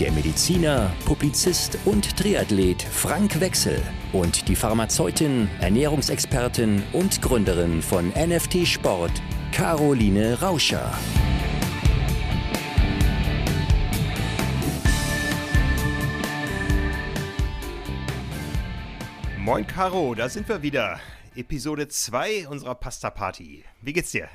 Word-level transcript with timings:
der 0.00 0.12
Mediziner, 0.12 0.90
Publizist 1.04 1.76
und 1.84 2.16
Triathlet 2.16 2.82
Frank 2.82 3.38
Wechsel 3.38 3.82
und 4.14 4.48
die 4.48 4.56
Pharmazeutin, 4.56 5.50
Ernährungsexpertin 5.60 6.82
und 6.94 7.20
Gründerin 7.20 7.82
von 7.82 8.08
NFT 8.08 8.66
Sport, 8.66 9.12
Caroline 9.52 10.40
Rauscher. 10.40 10.90
Moin 19.38 19.66
Caro, 19.66 20.14
da 20.14 20.30
sind 20.30 20.48
wir 20.48 20.62
wieder. 20.62 20.98
Episode 21.34 21.88
2 21.88 22.48
unserer 22.48 22.74
Pasta 22.74 23.10
Party. 23.10 23.64
Wie 23.82 23.92
geht's 23.92 24.12
dir? 24.12 24.30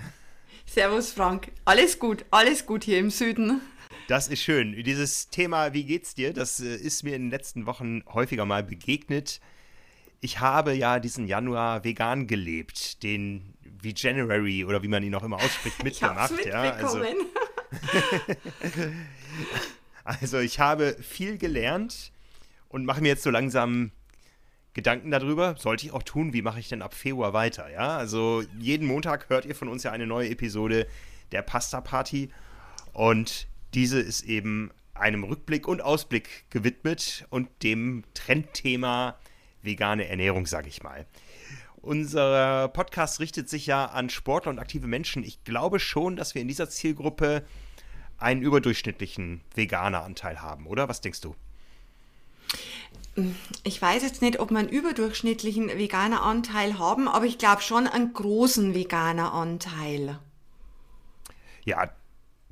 Servus 0.68 1.12
Frank. 1.12 1.52
Alles 1.63 1.98
gut, 1.98 2.24
alles 2.30 2.68
gut 2.68 2.84
hier 2.84 3.00
im 3.00 3.10
Süden. 3.10 3.62
Das 4.08 4.27
ist 4.27 4.41
schön. 4.41 4.84
Dieses 4.84 5.30
Thema, 5.30 5.73
wie 5.73 5.84
geht's 5.84 6.13
dir, 6.13 6.32
das 6.32 6.59
äh, 6.59 6.76
ist 6.76 7.04
mir 7.04 7.16
in 7.16 7.23
den 7.23 7.32
letzten 7.32 7.66
Wochen 7.66 8.04
häufiger 8.08 8.46
mal 8.46 8.63
begegnet. 8.63 9.40
Ich 10.21 10.40
habe 10.40 10.74
ja 10.74 10.99
diesen 10.99 11.27
Januar 11.27 11.84
vegan 11.84 12.27
gelebt, 12.27 13.02
den 13.02 13.55
wie 13.82 13.93
January 13.96 14.63
oder 14.63 14.84
wie 14.84 14.88
man 14.88 15.04
ihn 15.04 15.15
auch 15.15 15.24
immer 15.24 15.38
ausspricht, 15.38 15.80
mitgemacht. 15.84 16.34
Ich 16.40 16.46
ja, 16.46 16.71
also, 16.71 17.02
also 20.04 20.40
ich 20.40 20.60
habe 20.60 20.96
viel 21.02 21.37
gelernt 21.37 22.12
und 22.70 22.85
mache 22.85 23.02
mir 23.02 23.10
jetzt 23.10 23.24
so 23.24 23.32
langsam 23.32 23.91
Gedanken 24.74 25.10
darüber. 25.10 25.55
Sollte 25.58 25.87
ich 25.87 25.93
auch 25.93 26.04
tun, 26.04 26.32
wie 26.34 26.43
mache 26.43 26.60
ich 26.60 26.70
denn 26.70 26.84
ab 26.84 26.93
Februar 26.93 27.34
weiter? 27.34 27.71
Ja, 27.71 27.98
also 27.98 28.43
jeden 28.60 28.87
Montag 28.87 29.30
hört 29.30 29.46
ihr 29.46 29.55
von 29.55 29.68
uns 29.68 29.82
ja 29.82 29.91
eine 29.91 30.05
neue 30.05 30.30
Episode 30.30 30.85
der 31.32 31.41
Pasta 31.41 31.82
Party 31.82 32.30
und 32.93 33.48
diese 33.76 33.99
ist 33.99 34.23
eben 34.23 34.71
einem 34.93 35.26
Rückblick 35.26 35.68
und 35.68 35.81
Ausblick 35.81 36.49
gewidmet 36.49 37.26
und 37.29 37.49
dem 37.62 38.04
Trendthema 38.13 39.18
vegane 39.62 40.07
Ernährung, 40.07 40.45
sage 40.45 40.70
ich 40.70 40.81
mal. 40.81 41.05
Unser 41.81 42.70
Podcast 42.70 43.20
richtet 43.20 43.49
sich 43.49 43.68
ja 43.68 43.85
an 43.85 44.09
Sportler 44.09 44.51
und 44.51 44.59
aktive 44.59 44.87
Menschen. 44.87 45.23
Ich 45.23 45.43
glaube 45.43 45.79
schon, 45.79 46.15
dass 46.15 46.34
wir 46.34 46.41
in 46.41 46.48
dieser 46.48 46.70
Zielgruppe 46.70 47.46
einen 48.18 48.41
überdurchschnittlichen 48.41 49.41
Veganer-Anteil 49.53 50.41
haben, 50.41 50.65
oder? 50.68 50.87
Was 50.87 51.01
denkst 51.01 51.21
du? 51.21 51.35
Ich 53.63 53.81
weiß 53.81 54.03
jetzt 54.03 54.21
nicht, 54.21 54.40
ob 54.40 54.51
wir 54.51 54.59
einen 54.59 54.70
überdurchschnittlichen 54.70 55.68
Veganer-Anteil 55.68 56.79
haben, 56.79 57.07
aber 57.07 57.26
ich 57.26 57.37
glaube 57.37 57.62
schon 57.62 57.87
einen 57.87 58.13
großen 58.13 58.73
Veganer-Anteil. 58.73 60.20
Ja, 61.65 61.91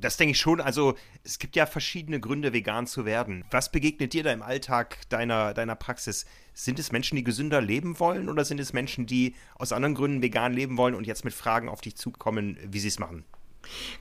das 0.04 0.18
denke 0.18 0.32
ich 0.32 0.38
schon. 0.40 0.60
Also 0.60 0.96
es 1.24 1.40
gibt 1.40 1.56
ja 1.56 1.66
verschiedene 1.66 2.20
Gründe, 2.20 2.52
vegan 2.54 2.88
zu 2.88 3.06
werden. 3.06 3.46
Was 3.52 3.72
begegnet 3.72 4.14
dir 4.14 4.24
da 4.24 4.34
im 4.34 4.42
Alltag 4.42 4.98
deiner, 5.10 5.54
deiner 5.54 5.76
Praxis? 5.76 6.26
Sind 6.54 6.78
es 6.78 6.92
Menschen, 6.92 7.16
die 7.16 7.24
gesünder 7.24 7.62
leben 7.62 8.00
wollen 8.00 8.30
oder 8.30 8.44
sind 8.44 8.60
es 8.60 8.74
Menschen, 8.74 9.06
die 9.06 9.36
aus 9.56 9.72
anderen 9.72 9.96
Gründen 9.96 10.22
vegan 10.22 10.54
leben 10.54 10.78
wollen 10.78 10.94
und 10.94 11.08
jetzt 11.08 11.24
mit 11.24 11.34
Fragen 11.34 11.70
auf 11.70 11.82
dich 11.82 11.96
zukommen, 11.96 12.58
wie 12.68 12.80
sie 12.80 12.90
es 12.90 13.00
machen? 13.00 13.24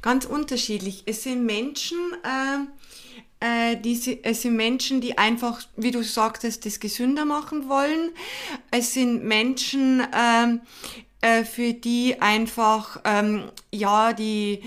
Ganz 0.03 0.25
unterschiedlich. 0.25 1.05
Es 1.07 1.23
sind 1.23 1.47
Menschen, 1.47 1.99
äh, 2.25 3.73
äh, 3.73 3.77
die, 3.77 4.21
es 4.25 4.43
sind 4.43 4.57
Menschen, 4.57 5.01
die 5.01 5.19
einfach, 5.19 5.63
wie 5.77 5.93
du 5.93 6.03
sagtest, 6.03 6.67
das 6.67 6.81
gesünder 6.81 7.25
machen 7.25 7.69
wollen. 7.69 8.11
Es 8.73 8.93
sind 8.93 9.25
Menschen, 9.25 10.01
äh, 10.01 10.59
äh 11.23 11.45
für 11.45 11.73
die 11.73 12.21
einfach, 12.21 13.01
ähm, 13.05 13.51
ja, 13.73 14.13
die 14.13 14.63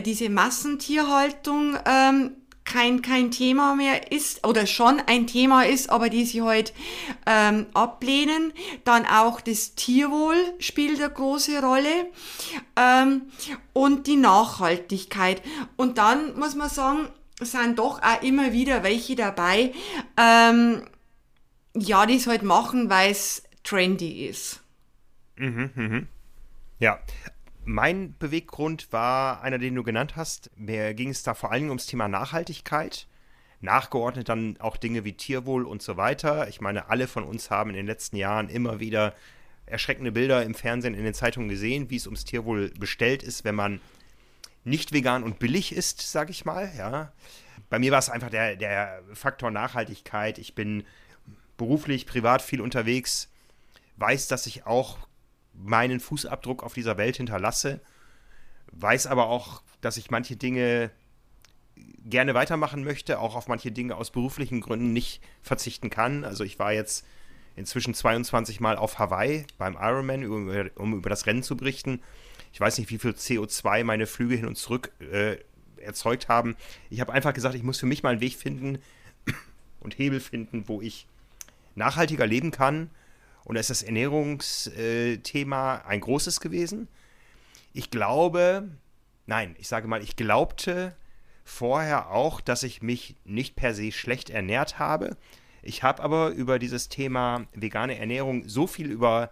diese 0.00 0.30
Massentierhaltung 0.30 1.76
ähm, 1.84 2.36
kein, 2.64 3.02
kein 3.02 3.30
Thema 3.30 3.74
mehr 3.74 4.12
ist 4.12 4.46
oder 4.46 4.66
schon 4.66 5.00
ein 5.06 5.26
Thema 5.26 5.64
ist, 5.64 5.90
aber 5.90 6.08
die 6.08 6.24
sie 6.24 6.42
heute 6.42 6.72
ähm, 7.26 7.66
ablehnen. 7.74 8.52
Dann 8.84 9.04
auch 9.04 9.40
das 9.40 9.74
Tierwohl 9.74 10.36
spielt 10.58 11.00
eine 11.00 11.12
große 11.12 11.60
Rolle 11.60 12.06
ähm, 12.76 13.22
und 13.72 14.06
die 14.06 14.16
Nachhaltigkeit. 14.16 15.42
Und 15.76 15.98
dann 15.98 16.38
muss 16.38 16.54
man 16.54 16.70
sagen, 16.70 17.08
sind 17.40 17.78
doch 17.78 18.00
auch 18.00 18.22
immer 18.22 18.52
wieder 18.52 18.82
welche 18.82 19.16
dabei, 19.16 19.72
ähm, 20.16 20.82
ja, 21.74 22.06
die 22.06 22.16
es 22.16 22.26
halt 22.26 22.42
machen, 22.42 22.88
weil 22.90 23.10
es 23.10 23.42
trendy 23.64 24.26
ist. 24.26 24.61
Mhm, 25.36 25.70
mhm. 25.74 26.08
Ja, 26.78 27.00
mein 27.64 28.16
Beweggrund 28.18 28.92
war 28.92 29.42
einer, 29.42 29.58
den 29.58 29.74
du 29.74 29.82
genannt 29.82 30.16
hast. 30.16 30.50
Mir 30.56 30.94
ging 30.94 31.10
es 31.10 31.22
da 31.22 31.34
vor 31.34 31.50
allen 31.52 31.62
Dingen 31.62 31.70
ums 31.70 31.86
Thema 31.86 32.08
Nachhaltigkeit. 32.08 33.06
Nachgeordnet 33.60 34.28
dann 34.28 34.56
auch 34.58 34.76
Dinge 34.76 35.04
wie 35.04 35.12
Tierwohl 35.12 35.64
und 35.64 35.82
so 35.82 35.96
weiter. 35.96 36.48
Ich 36.48 36.60
meine, 36.60 36.90
alle 36.90 37.06
von 37.06 37.22
uns 37.22 37.50
haben 37.50 37.70
in 37.70 37.76
den 37.76 37.86
letzten 37.86 38.16
Jahren 38.16 38.48
immer 38.48 38.80
wieder 38.80 39.14
erschreckende 39.66 40.10
Bilder 40.10 40.42
im 40.42 40.54
Fernsehen, 40.54 40.94
in 40.94 41.04
den 41.04 41.14
Zeitungen 41.14 41.48
gesehen, 41.48 41.88
wie 41.88 41.96
es 41.96 42.06
ums 42.06 42.24
Tierwohl 42.24 42.72
bestellt 42.78 43.22
ist, 43.22 43.44
wenn 43.44 43.54
man 43.54 43.80
nicht 44.64 44.92
vegan 44.92 45.22
und 45.22 45.38
billig 45.38 45.72
ist, 45.74 46.00
sag 46.02 46.30
ich 46.30 46.44
mal. 46.44 46.72
Ja. 46.76 47.12
Bei 47.70 47.78
mir 47.78 47.92
war 47.92 48.00
es 48.00 48.10
einfach 48.10 48.30
der, 48.30 48.56
der 48.56 49.02
Faktor 49.14 49.50
Nachhaltigkeit. 49.50 50.38
Ich 50.38 50.54
bin 50.54 50.84
beruflich, 51.56 52.06
privat 52.06 52.42
viel 52.42 52.60
unterwegs, 52.60 53.30
weiß, 53.96 54.26
dass 54.28 54.46
ich 54.46 54.66
auch 54.66 54.98
meinen 55.54 56.00
Fußabdruck 56.00 56.62
auf 56.62 56.74
dieser 56.74 56.96
Welt 56.96 57.16
hinterlasse, 57.16 57.80
weiß 58.72 59.06
aber 59.06 59.26
auch, 59.26 59.62
dass 59.80 59.96
ich 59.96 60.10
manche 60.10 60.36
Dinge 60.36 60.90
gerne 62.04 62.34
weitermachen 62.34 62.84
möchte, 62.84 63.18
auch 63.18 63.34
auf 63.34 63.48
manche 63.48 63.72
Dinge 63.72 63.96
aus 63.96 64.10
beruflichen 64.10 64.60
Gründen 64.60 64.92
nicht 64.92 65.20
verzichten 65.42 65.90
kann. 65.90 66.24
Also 66.24 66.44
ich 66.44 66.58
war 66.58 66.72
jetzt 66.72 67.06
inzwischen 67.56 67.94
22 67.94 68.60
Mal 68.60 68.76
auf 68.76 68.98
Hawaii 68.98 69.46
beim 69.58 69.74
Ironman, 69.74 70.24
um 70.74 70.94
über 70.94 71.10
das 71.10 71.26
Rennen 71.26 71.42
zu 71.42 71.56
berichten. 71.56 72.00
Ich 72.52 72.60
weiß 72.60 72.78
nicht, 72.78 72.90
wie 72.90 72.98
viel 72.98 73.12
CO2 73.12 73.84
meine 73.84 74.06
Flüge 74.06 74.34
hin 74.34 74.46
und 74.46 74.56
zurück 74.56 74.92
äh, 75.00 75.36
erzeugt 75.76 76.28
haben. 76.28 76.56
Ich 76.90 77.00
habe 77.00 77.12
einfach 77.12 77.34
gesagt, 77.34 77.54
ich 77.54 77.62
muss 77.62 77.78
für 77.78 77.86
mich 77.86 78.02
mal 78.02 78.10
einen 78.10 78.20
Weg 78.20 78.36
finden 78.36 78.78
und 79.80 79.98
Hebel 79.98 80.20
finden, 80.20 80.68
wo 80.68 80.80
ich 80.80 81.06
nachhaltiger 81.74 82.26
leben 82.26 82.50
kann 82.50 82.90
und 83.44 83.54
da 83.54 83.60
ist 83.60 83.70
das 83.70 83.82
Ernährungsthema 83.82 85.76
ein 85.86 86.00
großes 86.00 86.40
gewesen. 86.40 86.88
Ich 87.72 87.90
glaube, 87.90 88.68
nein, 89.26 89.56
ich 89.58 89.68
sage 89.68 89.88
mal, 89.88 90.02
ich 90.02 90.16
glaubte 90.16 90.94
vorher 91.44 92.10
auch, 92.10 92.40
dass 92.40 92.62
ich 92.62 92.82
mich 92.82 93.16
nicht 93.24 93.56
per 93.56 93.74
se 93.74 93.90
schlecht 93.90 94.30
ernährt 94.30 94.78
habe. 94.78 95.16
Ich 95.62 95.82
habe 95.82 96.02
aber 96.02 96.30
über 96.30 96.58
dieses 96.58 96.88
Thema 96.88 97.46
vegane 97.52 97.98
Ernährung 97.98 98.48
so 98.48 98.66
viel 98.66 98.90
über 98.90 99.30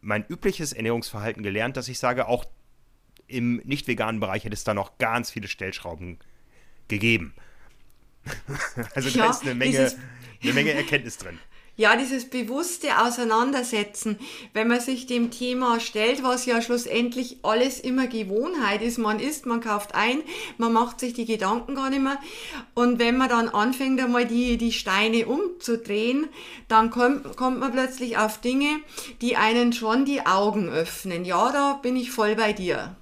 mein 0.00 0.24
übliches 0.26 0.72
Ernährungsverhalten 0.72 1.42
gelernt, 1.42 1.76
dass 1.76 1.88
ich 1.88 1.98
sage, 1.98 2.28
auch 2.28 2.44
im 3.26 3.56
nicht 3.64 3.88
veganen 3.88 4.20
Bereich 4.20 4.44
hätte 4.44 4.54
es 4.54 4.64
da 4.64 4.72
noch 4.72 4.96
ganz 4.98 5.30
viele 5.30 5.48
Stellschrauben 5.48 6.18
gegeben. 6.86 7.34
also 8.94 9.08
ja, 9.10 9.24
da 9.24 9.30
ist 9.30 9.42
eine 9.42 9.54
Menge, 9.54 9.92
eine 10.42 10.52
Menge 10.52 10.72
Erkenntnis 10.72 11.18
drin 11.18 11.38
ja, 11.78 11.94
dieses 11.94 12.28
bewusste 12.28 13.00
Auseinandersetzen, 13.00 14.18
wenn 14.52 14.66
man 14.66 14.80
sich 14.80 15.06
dem 15.06 15.30
Thema 15.30 15.78
stellt, 15.78 16.24
was 16.24 16.44
ja 16.44 16.60
schlussendlich 16.60 17.38
alles 17.44 17.78
immer 17.78 18.08
Gewohnheit 18.08 18.82
ist. 18.82 18.98
Man 18.98 19.20
isst, 19.20 19.46
man 19.46 19.60
kauft 19.60 19.94
ein, 19.94 20.22
man 20.58 20.72
macht 20.72 20.98
sich 20.98 21.14
die 21.14 21.24
Gedanken 21.24 21.76
gar 21.76 21.88
nicht 21.88 22.02
mehr. 22.02 22.18
Und 22.74 22.98
wenn 22.98 23.16
man 23.16 23.28
dann 23.28 23.48
anfängt, 23.48 24.00
einmal 24.00 24.26
die, 24.26 24.56
die 24.56 24.72
Steine 24.72 25.26
umzudrehen, 25.26 26.26
dann 26.66 26.90
kommt, 26.90 27.36
kommt 27.36 27.60
man 27.60 27.70
plötzlich 27.70 28.18
auf 28.18 28.40
Dinge, 28.40 28.80
die 29.20 29.36
einen 29.36 29.72
schon 29.72 30.04
die 30.04 30.26
Augen 30.26 30.68
öffnen. 30.68 31.24
Ja, 31.24 31.52
da 31.52 31.74
bin 31.74 31.94
ich 31.94 32.10
voll 32.10 32.34
bei 32.34 32.52
dir. 32.52 32.96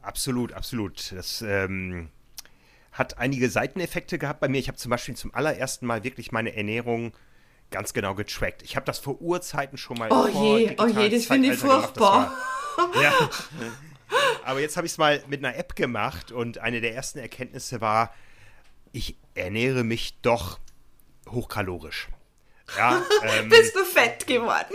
Absolut, 0.00 0.54
absolut. 0.54 1.12
Das, 1.12 1.42
ähm 1.46 2.08
hat 2.92 3.16
einige 3.16 3.48
Seiteneffekte 3.48 4.18
gehabt 4.18 4.40
bei 4.40 4.48
mir. 4.48 4.58
Ich 4.58 4.68
habe 4.68 4.76
zum 4.76 4.90
Beispiel 4.90 5.16
zum 5.16 5.34
allerersten 5.34 5.86
Mal 5.86 6.04
wirklich 6.04 6.30
meine 6.30 6.54
Ernährung 6.54 7.14
ganz 7.72 7.92
genau 7.92 8.14
getrackt. 8.14 8.62
Ich 8.62 8.76
habe 8.76 8.86
das 8.86 8.98
vor 8.98 9.20
Urzeiten 9.20 9.76
schon 9.76 9.98
mal. 9.98 10.10
Oh 10.12 10.28
je, 10.28 10.76
oh 10.78 10.86
je, 10.86 11.08
das 11.08 11.26
finde 11.26 11.52
ich 11.52 11.58
furchtbar. 11.58 12.36
Ja. 13.00 13.12
Aber 14.44 14.60
jetzt 14.60 14.76
habe 14.76 14.86
ich 14.86 14.92
es 14.92 14.98
mal 14.98 15.22
mit 15.26 15.44
einer 15.44 15.56
App 15.56 15.74
gemacht 15.74 16.32
und 16.32 16.58
eine 16.58 16.80
der 16.80 16.94
ersten 16.94 17.18
Erkenntnisse 17.18 17.80
war, 17.80 18.14
ich 18.92 19.16
ernähre 19.34 19.84
mich 19.84 20.20
doch 20.20 20.58
hochkalorisch. 21.28 22.08
Ja, 22.76 23.02
ähm, 23.22 23.48
Bist 23.48 23.74
du 23.74 23.84
fett 23.84 24.26
geworden? 24.26 24.74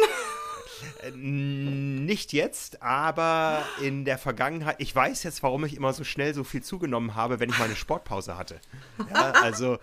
Nicht 1.16 2.34
jetzt, 2.34 2.82
aber 2.82 3.64
in 3.82 4.06
der 4.06 4.18
Vergangenheit. 4.18 4.78
Ich 4.80 4.96
weiß 4.96 5.24
jetzt, 5.24 5.44
warum 5.44 5.66
ich 5.66 5.76
immer 5.76 5.94
so 5.94 6.04
schnell 6.04 6.34
so 6.34 6.44
viel 6.44 6.62
zugenommen 6.64 7.16
habe, 7.16 7.40
wenn 7.40 7.50
ich 7.50 7.58
meine 7.58 7.76
Sportpause 7.76 8.38
hatte. 8.38 8.60
Ja, 9.14 9.32
also 9.32 9.78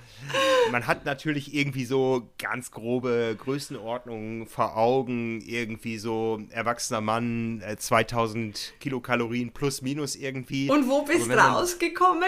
man 0.71 0.87
hat 0.87 1.05
natürlich 1.05 1.55
irgendwie 1.55 1.85
so 1.85 2.31
ganz 2.39 2.71
grobe 2.71 3.37
Größenordnungen 3.39 4.47
vor 4.47 4.77
Augen. 4.77 5.41
Irgendwie 5.41 5.99
so 5.99 6.41
erwachsener 6.51 7.01
Mann, 7.01 7.61
äh, 7.63 7.77
2000 7.77 8.75
Kilokalorien 8.81 9.53
plus 9.53 9.83
minus 9.83 10.17
irgendwie. 10.17 10.71
Und 10.71 10.89
wo 10.89 11.03
bist 11.03 11.31
du 11.31 11.35
rausgekommen? 11.35 12.25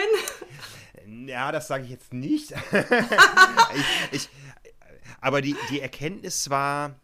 Ja, 1.25 1.51
das 1.51 1.67
sage 1.67 1.85
ich 1.85 1.89
jetzt 1.89 2.13
nicht. 2.13 2.51
ich, 2.71 3.85
ich, 4.11 4.29
aber 5.21 5.41
die, 5.41 5.55
die 5.69 5.79
Erkenntnis 5.79 6.49
war, 6.49 6.95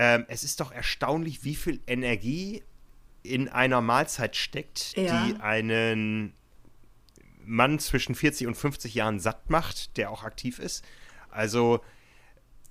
ähm, 0.00 0.24
es 0.28 0.44
ist 0.44 0.60
doch 0.60 0.70
erstaunlich, 0.70 1.42
wie 1.42 1.56
viel 1.56 1.80
Energie 1.88 2.62
in 3.24 3.48
einer 3.48 3.80
Mahlzeit 3.80 4.36
steckt, 4.36 4.96
Ja. 4.96 5.26
die 5.26 5.40
einen 5.40 6.32
Mann 7.44 7.80
zwischen 7.80 8.14
40 8.14 8.46
und 8.46 8.54
50 8.54 8.94
Jahren 8.94 9.18
satt 9.18 9.50
macht, 9.50 9.96
der 9.96 10.10
auch 10.12 10.22
aktiv 10.22 10.60
ist. 10.60 10.84
Also, 11.30 11.80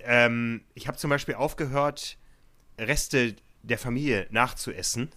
ähm, 0.00 0.62
ich 0.74 0.88
habe 0.88 0.96
zum 0.96 1.10
Beispiel 1.10 1.34
aufgehört, 1.34 2.16
Reste 2.78 3.36
der 3.62 3.76
Familie 3.78 4.26
nachzuessen. 4.30 5.10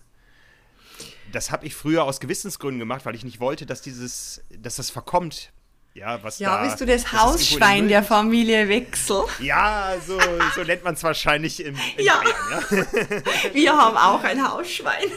Das 1.32 1.50
habe 1.50 1.66
ich 1.66 1.76
früher 1.76 2.04
aus 2.04 2.20
Gewissensgründen 2.20 2.80
gemacht, 2.80 3.06
weil 3.06 3.16
ich 3.16 3.24
nicht 3.24 3.40
wollte, 3.40 3.66
dass 3.66 3.82
dieses, 3.82 4.44
dass 4.50 4.76
das 4.76 4.90
verkommt. 4.90 5.54
Ja, 5.94 6.24
was 6.24 6.40
Ja, 6.40 6.58
da, 6.58 6.64
bist 6.64 6.80
du 6.80 6.86
das 6.86 7.12
Hausschwein 7.12 7.88
der 7.90 8.02
Familie 8.04 8.70
Wechsel? 8.70 9.24
ja, 9.40 9.94
so, 10.06 10.18
so 10.56 10.64
nennt 10.64 10.84
man 10.84 10.94
es 10.94 11.04
wahrscheinlich 11.04 11.64
im, 11.66 11.76
in 11.98 12.06
Ja. 12.06 12.22
Bayern, 12.22 12.88
ja. 13.02 13.54
Wir 13.54 13.78
haben 13.78 13.98
auch 13.98 14.24
ein 14.24 14.42
Hausschwein. 14.52 15.12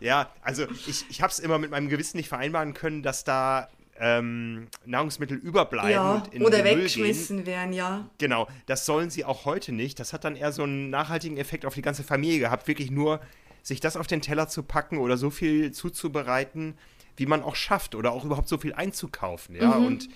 Ja, 0.00 0.30
also 0.42 0.64
ich, 0.86 1.04
ich 1.08 1.22
habe 1.22 1.30
es 1.32 1.38
immer 1.40 1.58
mit 1.58 1.70
meinem 1.70 1.88
Gewissen 1.88 2.16
nicht 2.18 2.28
vereinbaren 2.28 2.72
können, 2.74 3.02
dass 3.02 3.24
da 3.24 3.68
ähm, 3.98 4.68
Nahrungsmittel 4.86 5.36
überbleiben 5.36 5.90
Ja, 5.90 6.12
und 6.14 6.32
in 6.34 6.42
oder 6.42 6.58
Müll 6.58 6.66
gehen. 6.66 6.78
weggeschmissen 6.78 7.46
werden, 7.46 7.72
ja. 7.72 8.06
Genau, 8.18 8.46
das 8.66 8.86
sollen 8.86 9.10
sie 9.10 9.24
auch 9.24 9.44
heute 9.44 9.72
nicht. 9.72 9.98
Das 9.98 10.12
hat 10.12 10.22
dann 10.24 10.36
eher 10.36 10.52
so 10.52 10.62
einen 10.62 10.90
nachhaltigen 10.90 11.36
Effekt 11.36 11.66
auf 11.66 11.74
die 11.74 11.82
ganze 11.82 12.04
Familie 12.04 12.38
gehabt, 12.38 12.68
wirklich 12.68 12.90
nur 12.92 13.20
sich 13.62 13.80
das 13.80 13.96
auf 13.96 14.06
den 14.06 14.20
Teller 14.22 14.48
zu 14.48 14.62
packen 14.62 14.98
oder 14.98 15.16
so 15.16 15.30
viel 15.30 15.72
zuzubereiten, 15.72 16.78
wie 17.18 17.26
man 17.26 17.42
auch 17.42 17.56
schafft 17.56 17.94
oder 17.94 18.12
auch 18.12 18.24
überhaupt 18.24 18.48
so 18.48 18.58
viel 18.58 18.72
einzukaufen. 18.72 19.56
Ja, 19.56 19.72
und 19.72 20.08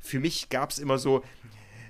für 0.00 0.20
mich 0.20 0.48
gab 0.48 0.70
es 0.70 0.78
immer 0.78 0.98
so, 0.98 1.22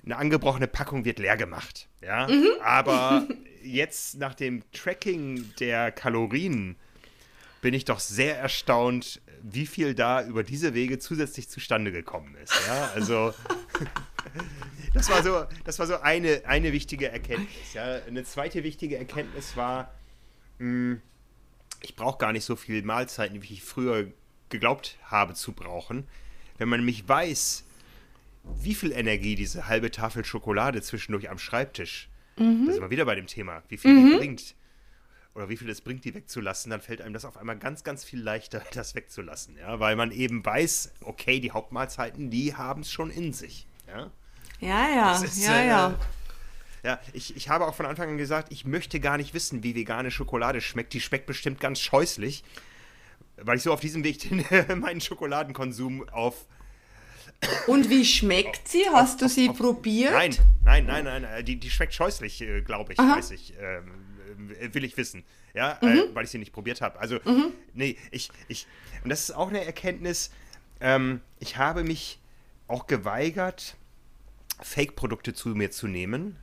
eine 0.05 0.17
angebrochene 0.17 0.69
Packung 0.69 1.05
wird 1.05 1.19
leer 1.19 1.37
gemacht. 1.37 1.89
Ja, 2.01 2.29
aber 2.63 3.27
jetzt 3.63 4.19
nach 4.19 4.35
dem 4.35 4.63
Tracking 4.73 5.53
der 5.59 5.91
Kalorien 5.91 6.77
bin 7.61 7.75
ich 7.75 7.85
doch 7.85 7.99
sehr 7.99 8.39
erstaunt, 8.39 9.21
wie 9.43 9.67
viel 9.67 9.95
da 9.95 10.25
über 10.25 10.43
diese 10.43 10.75
Wege 10.75 10.99
zusätzlich 10.99 11.49
zustande 11.49 11.93
gekommen 11.93 12.37
ist. 12.43 12.55
Ja, 12.67 12.91
also 12.95 13.35
das 14.95 15.09
war 15.11 15.23
so, 15.23 15.45
das 15.65 15.79
war 15.79 15.87
so 15.87 16.01
eine, 16.01 16.43
eine 16.47 16.73
wichtige 16.73 17.11
Erkenntnis. 17.11 17.75
Ja. 17.75 18.01
Eine 18.07 18.25
zweite 18.25 18.63
wichtige 18.63 18.99
Erkenntnis 18.99 19.57
war, 19.57 19.93
mh, 20.59 20.99
ich 21.83 21.97
brauche 21.97 22.19
gar 22.19 22.33
nicht 22.33 22.45
so 22.45 22.57
viele 22.57 22.83
Mahlzeiten, 22.83 23.43
wie 23.43 23.55
ich 23.55 23.63
früher 23.63 24.07
geglaubt 24.49 24.99
habe 25.05 25.35
zu 25.35 25.53
brauchen. 25.53 26.07
Wenn 26.59 26.69
man 26.69 26.81
nämlich 26.81 27.09
weiß, 27.09 27.65
wie 28.63 28.75
viel 28.75 28.93
Energie 28.93 29.35
diese 29.35 29.67
halbe 29.67 29.91
Tafel 29.91 30.25
Schokolade 30.25 30.81
zwischendurch 30.83 31.29
am 31.31 31.39
Schreibtisch, 31.39 32.09
da 32.37 32.73
sind 32.73 32.81
wir 32.83 32.91
wieder 32.91 33.05
bei 33.05 33.15
dem 33.15 33.27
Thema, 33.27 33.63
wie 33.69 33.79
viel 33.79 34.11
die 34.11 34.17
bringt, 34.17 34.55
oder 35.35 35.49
wie 35.49 35.57
viel 35.57 35.69
es 35.69 35.83
bringt, 35.83 36.05
die 36.05 36.15
wegzulassen, 36.15 36.71
dann 36.71 36.81
fällt 36.81 37.03
einem 37.03 37.13
das 37.13 37.25
auf 37.25 37.37
einmal 37.37 37.59
ganz, 37.59 37.85
ganz 37.85 38.05
viel 38.05 38.21
leichter, 38.21 38.63
das 38.73 38.95
wegzulassen. 38.95 39.57
Ja, 39.59 39.79
weil 39.81 39.97
man 39.97 40.11
eben 40.11 40.45
weiß, 40.45 40.95
okay, 41.03 41.41
die 41.41 41.53
Hauptmahlzeiten, 41.53 42.31
die 42.31 42.55
haben 42.55 42.81
es 42.83 42.91
schon 42.91 43.11
in 43.11 43.33
sich. 43.33 43.67
Ja. 43.87 44.11
Ja, 44.61 44.89
ja, 44.89 45.23
ist, 45.23 45.45
ja, 45.45 45.61
äh, 45.61 45.69
ja. 45.69 45.99
Ja, 46.83 47.01
ich, 47.13 47.37
ich 47.37 47.49
habe 47.49 47.67
auch 47.67 47.75
von 47.75 47.85
Anfang 47.85 48.11
an 48.11 48.17
gesagt, 48.17 48.53
ich 48.53 48.65
möchte 48.65 49.01
gar 49.01 49.17
nicht 49.17 49.35
wissen, 49.35 49.63
wie 49.63 49.75
vegane 49.75 50.11
Schokolade 50.11 50.61
schmeckt. 50.61 50.93
Die 50.95 51.01
schmeckt 51.01 51.27
bestimmt 51.27 51.61
ganz 51.61 51.81
scheußlich, 51.81 52.45
weil 53.37 53.57
ich 53.57 53.63
so 53.63 53.73
auf 53.73 53.81
diesem 53.81 54.05
Weg 54.05 54.19
den, 54.21 54.45
meinen 54.81 55.01
Schokoladenkonsum 55.01 56.09
auf. 56.11 56.47
Und 57.67 57.91
wie 57.91 58.05
schmeckt 58.05 58.67
sie? 58.69 58.85
Hast 58.93 59.21
du 59.21 59.29
sie 59.29 59.49
probiert? 59.51 60.13
Nein, 60.13 60.35
nein, 60.65 60.87
nein, 60.87 61.05
nein, 61.05 61.25
äh, 61.25 61.45
die, 61.45 61.57
die 61.57 61.71
schmeckt 61.71 61.93
scheußlich, 61.95 62.41
äh, 62.41 62.63
glaube 62.63 62.95
ich, 62.95 62.99
Aha. 62.99 63.17
weiß 63.17 63.31
ich. 63.33 63.55
Ähm, 63.61 64.51
äh, 64.61 64.73
will 64.75 64.85
ich 64.85 64.97
wissen. 64.97 65.23
Ja, 65.55 65.79
Mhm. 65.83 65.89
äh, 65.89 66.15
weil 66.15 66.25
ich 66.25 66.31
sie 66.31 66.39
nicht 66.39 66.53
probiert 66.53 66.81
habe. 66.81 66.99
Also, 66.99 67.19
nee, 67.75 67.97
ich, 68.11 68.31
ich. 68.49 68.67
Und 69.05 69.11
das 69.11 69.21
ist 69.21 69.31
auch 69.33 69.49
eine 69.49 69.65
Erkenntnis. 69.65 70.31
Ähm, 70.81 71.21
ich 71.39 71.57
habe 71.57 71.85
mich 71.85 72.21
auch 72.69 72.87
geweigert, 72.87 73.77
Fake-Produkte 74.63 75.35
zu 75.35 75.51
mir 75.51 75.71
zu 75.71 75.87
nehmen. 75.89 76.37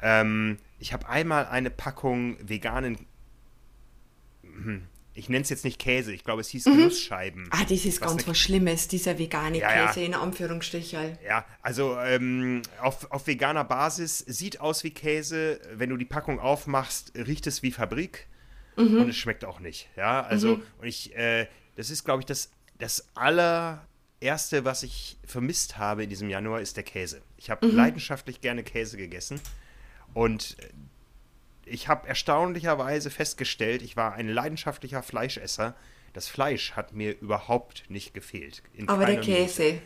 Ähm, 0.00 0.58
ich 0.78 0.92
habe 0.92 1.08
einmal 1.08 1.46
eine 1.46 1.70
Packung 1.70 2.36
veganen, 2.46 3.06
hm, 4.42 4.86
ich 5.16 5.30
nenne 5.30 5.42
es 5.42 5.48
jetzt 5.48 5.64
nicht 5.64 5.78
Käse, 5.78 6.12
ich 6.12 6.24
glaube, 6.24 6.42
es 6.42 6.48
hieß 6.48 6.64
Genussscheiben. 6.64 7.48
Ah, 7.50 7.62
das 7.62 7.84
ist 7.86 8.00
Was 8.02 8.08
ganz 8.08 8.28
was 8.28 8.38
Schlimmes, 8.38 8.86
dieser 8.86 9.18
vegane 9.18 9.58
Ja, 9.58 9.74
ja. 9.74 9.86
Käse 9.86 10.04
in 10.04 10.14
Anführungsstrichen. 10.14 11.18
Ja, 11.26 11.46
also 11.62 11.98
ähm, 11.98 12.60
auf, 12.82 13.10
auf 13.10 13.26
veganer 13.26 13.64
Basis 13.64 14.18
sieht 14.18 14.60
aus 14.60 14.84
wie 14.84 14.90
Käse. 14.90 15.58
Wenn 15.74 15.88
du 15.88 15.96
die 15.96 16.04
Packung 16.04 16.38
aufmachst, 16.38 17.12
riecht 17.16 17.46
es 17.46 17.62
wie 17.62 17.72
Fabrik 17.72 18.26
und 18.76 19.08
es 19.08 19.16
schmeckt 19.16 19.46
auch 19.46 19.58
nicht. 19.58 19.88
Ja, 19.96 20.22
also 20.22 20.60
und 20.78 20.86
ich, 20.86 21.16
äh, 21.16 21.46
das 21.76 21.88
ist, 21.88 22.04
glaube 22.04 22.20
ich, 22.20 22.26
das, 22.26 22.50
das 22.78 23.08
allererste, 23.14 24.66
was 24.66 24.82
ich 24.82 25.16
vermisst 25.24 25.78
habe 25.78 26.04
in 26.04 26.10
diesem 26.10 26.28
Januar, 26.28 26.60
ist 26.60 26.76
der 26.76 26.84
Käse. 26.84 27.22
Ich 27.38 27.48
habe 27.48 27.66
leidenschaftlich 27.66 28.42
gerne 28.42 28.62
Käse 28.62 28.98
gegessen 28.98 29.40
und 30.12 30.58
ich 31.66 31.88
habe 31.88 32.08
erstaunlicherweise 32.08 33.10
festgestellt, 33.10 33.82
ich 33.82 33.96
war 33.96 34.14
ein 34.14 34.28
leidenschaftlicher 34.28 35.02
Fleischesser. 35.02 35.74
Das 36.12 36.28
Fleisch 36.28 36.72
hat 36.72 36.94
mir 36.94 37.18
überhaupt 37.20 37.84
nicht 37.88 38.14
gefehlt. 38.14 38.62
In 38.72 38.88
Aber 38.88 39.04
der 39.04 39.16
keiner 39.16 39.26
Minute. 39.26 39.42
Käse. 39.46 39.78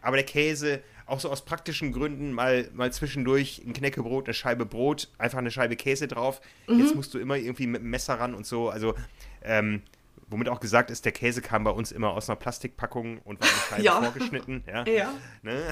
Aber 0.00 0.16
der 0.16 0.26
Käse, 0.26 0.80
auch 1.06 1.20
so 1.20 1.30
aus 1.30 1.44
praktischen 1.44 1.92
Gründen, 1.92 2.32
mal, 2.32 2.68
mal 2.72 2.92
zwischendurch 2.92 3.62
ein 3.64 3.72
Knäckebrot, 3.72 4.26
eine 4.26 4.34
Scheibe 4.34 4.66
Brot, 4.66 5.08
einfach 5.18 5.38
eine 5.38 5.52
Scheibe 5.52 5.76
Käse 5.76 6.08
drauf. 6.08 6.40
Mhm. 6.66 6.80
Jetzt 6.80 6.96
musst 6.96 7.14
du 7.14 7.18
immer 7.18 7.36
irgendwie 7.36 7.68
mit 7.68 7.82
dem 7.82 7.90
Messer 7.90 8.18
ran 8.18 8.34
und 8.34 8.44
so. 8.46 8.68
Also, 8.70 8.94
ähm, 9.42 9.82
womit 10.28 10.48
auch 10.48 10.58
gesagt 10.60 10.90
ist, 10.90 11.04
der 11.04 11.12
Käse 11.12 11.42
kam 11.42 11.62
bei 11.62 11.70
uns 11.70 11.92
immer 11.92 12.10
aus 12.10 12.28
einer 12.28 12.36
Plastikpackung 12.36 13.18
und 13.18 13.40
war 13.40 13.48
eine 13.48 13.58
Scheibe 13.68 13.82
Ja. 13.82 14.02
vorgeschnitten. 14.02 14.64
Ja. 14.66 14.84
Ja. 14.88 15.14
Ne? 15.42 15.62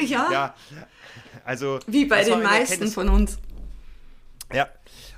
Ja, 0.00 0.28
ja. 0.32 0.54
Also. 1.44 1.78
wie 1.86 2.04
bei 2.04 2.24
den 2.24 2.42
meisten 2.42 2.88
von 2.88 3.08
uns. 3.08 3.38
Ja. 4.52 4.68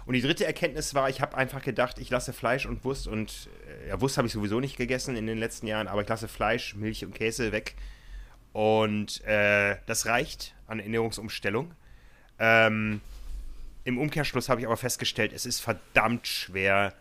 Und 0.04 0.14
die 0.14 0.22
dritte 0.22 0.44
Erkenntnis 0.44 0.94
war, 0.94 1.08
ich 1.08 1.20
habe 1.20 1.36
einfach 1.36 1.62
gedacht, 1.62 1.98
ich 1.98 2.10
lasse 2.10 2.32
Fleisch 2.32 2.66
und 2.66 2.84
Wurst 2.84 3.06
und 3.06 3.48
äh, 3.84 3.88
ja, 3.88 4.00
Wurst 4.00 4.18
habe 4.18 4.26
ich 4.26 4.32
sowieso 4.32 4.60
nicht 4.60 4.76
gegessen 4.76 5.16
in 5.16 5.26
den 5.26 5.38
letzten 5.38 5.66
Jahren, 5.66 5.88
aber 5.88 6.02
ich 6.02 6.08
lasse 6.08 6.28
Fleisch, 6.28 6.74
Milch 6.74 7.04
und 7.04 7.14
Käse 7.14 7.52
weg. 7.52 7.74
Und 8.52 9.24
äh, 9.24 9.76
das 9.86 10.06
reicht 10.06 10.54
an 10.66 10.80
Ernährungsumstellung. 10.80 11.72
Ähm, 12.38 13.00
Im 13.84 13.98
Umkehrschluss 13.98 14.48
habe 14.48 14.60
ich 14.60 14.66
aber 14.66 14.76
festgestellt, 14.76 15.32
es 15.32 15.46
ist 15.46 15.60
verdammt 15.60 16.26
schwer, 16.26 16.94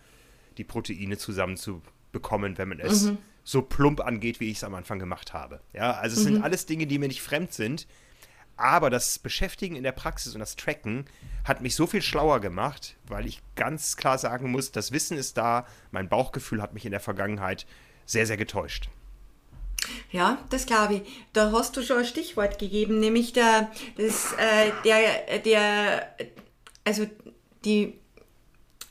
die 0.57 0.63
Proteine 0.63 1.17
zusammenzubekommen, 1.17 2.57
wenn 2.57 2.69
man 2.69 2.79
es 2.79 3.11
so 3.43 3.61
plump 3.61 4.01
angeht, 4.01 4.39
wie 4.39 4.51
ich 4.51 4.57
es 4.57 4.63
am 4.63 4.75
Anfang 4.75 4.99
gemacht 4.99 5.33
habe. 5.33 5.61
Ja, 5.73 5.93
also 5.93 6.15
es 6.15 6.23
sind 6.23 6.43
alles 6.43 6.65
Dinge, 6.65 6.87
die 6.87 6.99
mir 6.99 7.07
nicht 7.07 7.21
fremd 7.21 7.53
sind. 7.53 7.87
Aber 8.57 8.89
das 8.89 9.19
Beschäftigen 9.19 9.75
in 9.75 9.83
der 9.83 9.91
Praxis 9.91 10.33
und 10.33 10.39
das 10.39 10.55
Tracken 10.55 11.05
hat 11.43 11.61
mich 11.61 11.75
so 11.75 11.87
viel 11.87 12.01
schlauer 12.01 12.39
gemacht, 12.39 12.95
weil 13.07 13.25
ich 13.25 13.41
ganz 13.55 13.97
klar 13.97 14.17
sagen 14.17 14.51
muss, 14.51 14.71
das 14.71 14.91
Wissen 14.91 15.17
ist 15.17 15.37
da, 15.37 15.65
mein 15.91 16.09
Bauchgefühl 16.09 16.61
hat 16.61 16.73
mich 16.73 16.85
in 16.85 16.91
der 16.91 16.99
Vergangenheit 16.99 17.65
sehr, 18.05 18.27
sehr 18.27 18.37
getäuscht. 18.37 18.89
Ja, 20.11 20.37
das 20.49 20.65
glaube 20.65 20.95
ich. 20.95 21.01
Da 21.33 21.51
hast 21.51 21.75
du 21.75 21.81
schon 21.81 21.97
ein 21.97 22.05
Stichwort 22.05 22.59
gegeben, 22.59 22.99
nämlich 22.99 23.33
der, 23.33 23.71
das, 23.97 24.33
äh, 24.33 24.71
der, 24.83 25.39
der, 25.39 26.15
also 26.83 27.07
die, 27.65 27.99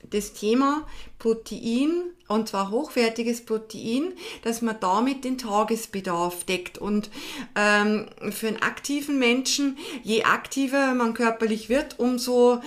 das 0.09 0.33
Thema 0.33 0.87
Protein, 1.19 2.05
und 2.29 2.49
zwar 2.49 2.71
hochwertiges 2.71 3.45
Protein, 3.45 4.13
dass 4.43 4.63
man 4.63 4.77
damit 4.81 5.25
den 5.25 5.37
Tagesbedarf 5.37 6.45
deckt. 6.45 6.79
Und 6.79 7.11
ähm, 7.57 8.07
für 8.31 8.49
einen 8.49 8.63
aktiven 8.63 9.19
Menschen, 9.19 9.77
je 10.03 10.23
aktiver 10.25 10.95
man 10.95 11.13
körperlich 11.13 11.69
wird, 11.69 11.99
umso, 11.99 12.61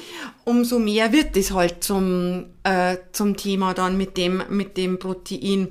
umso 0.46 0.80
mehr 0.80 1.12
wird 1.12 1.36
es 1.36 1.52
halt 1.52 1.84
zum, 1.84 2.46
äh, 2.64 2.98
zum 3.14 3.36
Thema 3.38 3.74
dann 3.74 3.98
mit 3.98 4.18
dem, 4.18 4.44
mit 4.50 4.78
dem 4.78 5.00
Protein. 5.00 5.70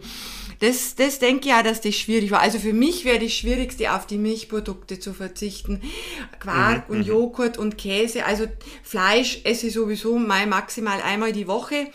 Das, 0.63 0.95
das 0.95 1.19
denke 1.19 1.49
ich 1.49 1.55
auch, 1.55 1.65
dass 1.65 1.81
das 1.81 1.97
schwierig 1.97 2.31
war. 2.31 2.41
Also 2.41 2.61
für 2.61 2.73
mich 2.73 3.05
wäre 3.05 3.19
das 3.19 3.33
Schwierigste, 3.33 3.93
auf 3.93 4.07
die 4.07 4.17
Milchprodukte 4.17 5.01
zu 5.01 5.13
verzichten. 5.13 5.83
Quark 6.39 6.89
mhm, 6.89 6.95
und 6.95 7.03
mhm. 7.03 7.09
Joghurt 7.09 7.59
und 7.59 7.77
Käse. 7.77 8.25
Also 8.25 8.47
Fleisch 8.85 9.41
esse 9.43 9.67
ich 9.67 9.73
sowieso 9.73 10.17
mal 10.21 10.47
maximal 10.47 11.03
einmal 11.03 11.33
die 11.33 11.49
Woche. 11.49 11.89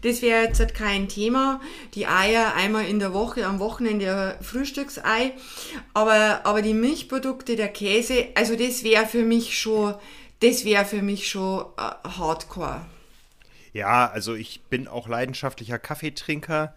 Das 0.00 0.22
wäre 0.22 0.44
jetzt 0.44 0.58
halt 0.58 0.74
kein 0.74 1.06
Thema. 1.06 1.60
Die 1.92 2.06
Eier 2.06 2.54
einmal 2.54 2.86
in 2.86 2.98
der 2.98 3.12
Woche, 3.12 3.44
am 3.44 3.58
Wochenende 3.58 4.38
Frühstücksei. 4.40 5.32
Aber, 5.92 6.46
aber 6.46 6.62
die 6.62 6.72
Milchprodukte, 6.72 7.56
der 7.56 7.68
Käse, 7.68 8.28
also 8.34 8.56
das 8.56 8.84
wäre 8.84 9.04
für 9.04 9.22
mich 9.22 9.58
schon, 9.58 9.96
das 10.40 10.64
wäre 10.64 10.86
für 10.86 11.02
mich 11.02 11.28
schon 11.28 11.66
äh, 11.76 12.08
Hardcore. 12.08 12.86
Ja, 13.74 14.10
also 14.10 14.34
ich 14.34 14.62
bin 14.70 14.88
auch 14.88 15.08
leidenschaftlicher 15.08 15.78
Kaffeetrinker. 15.78 16.74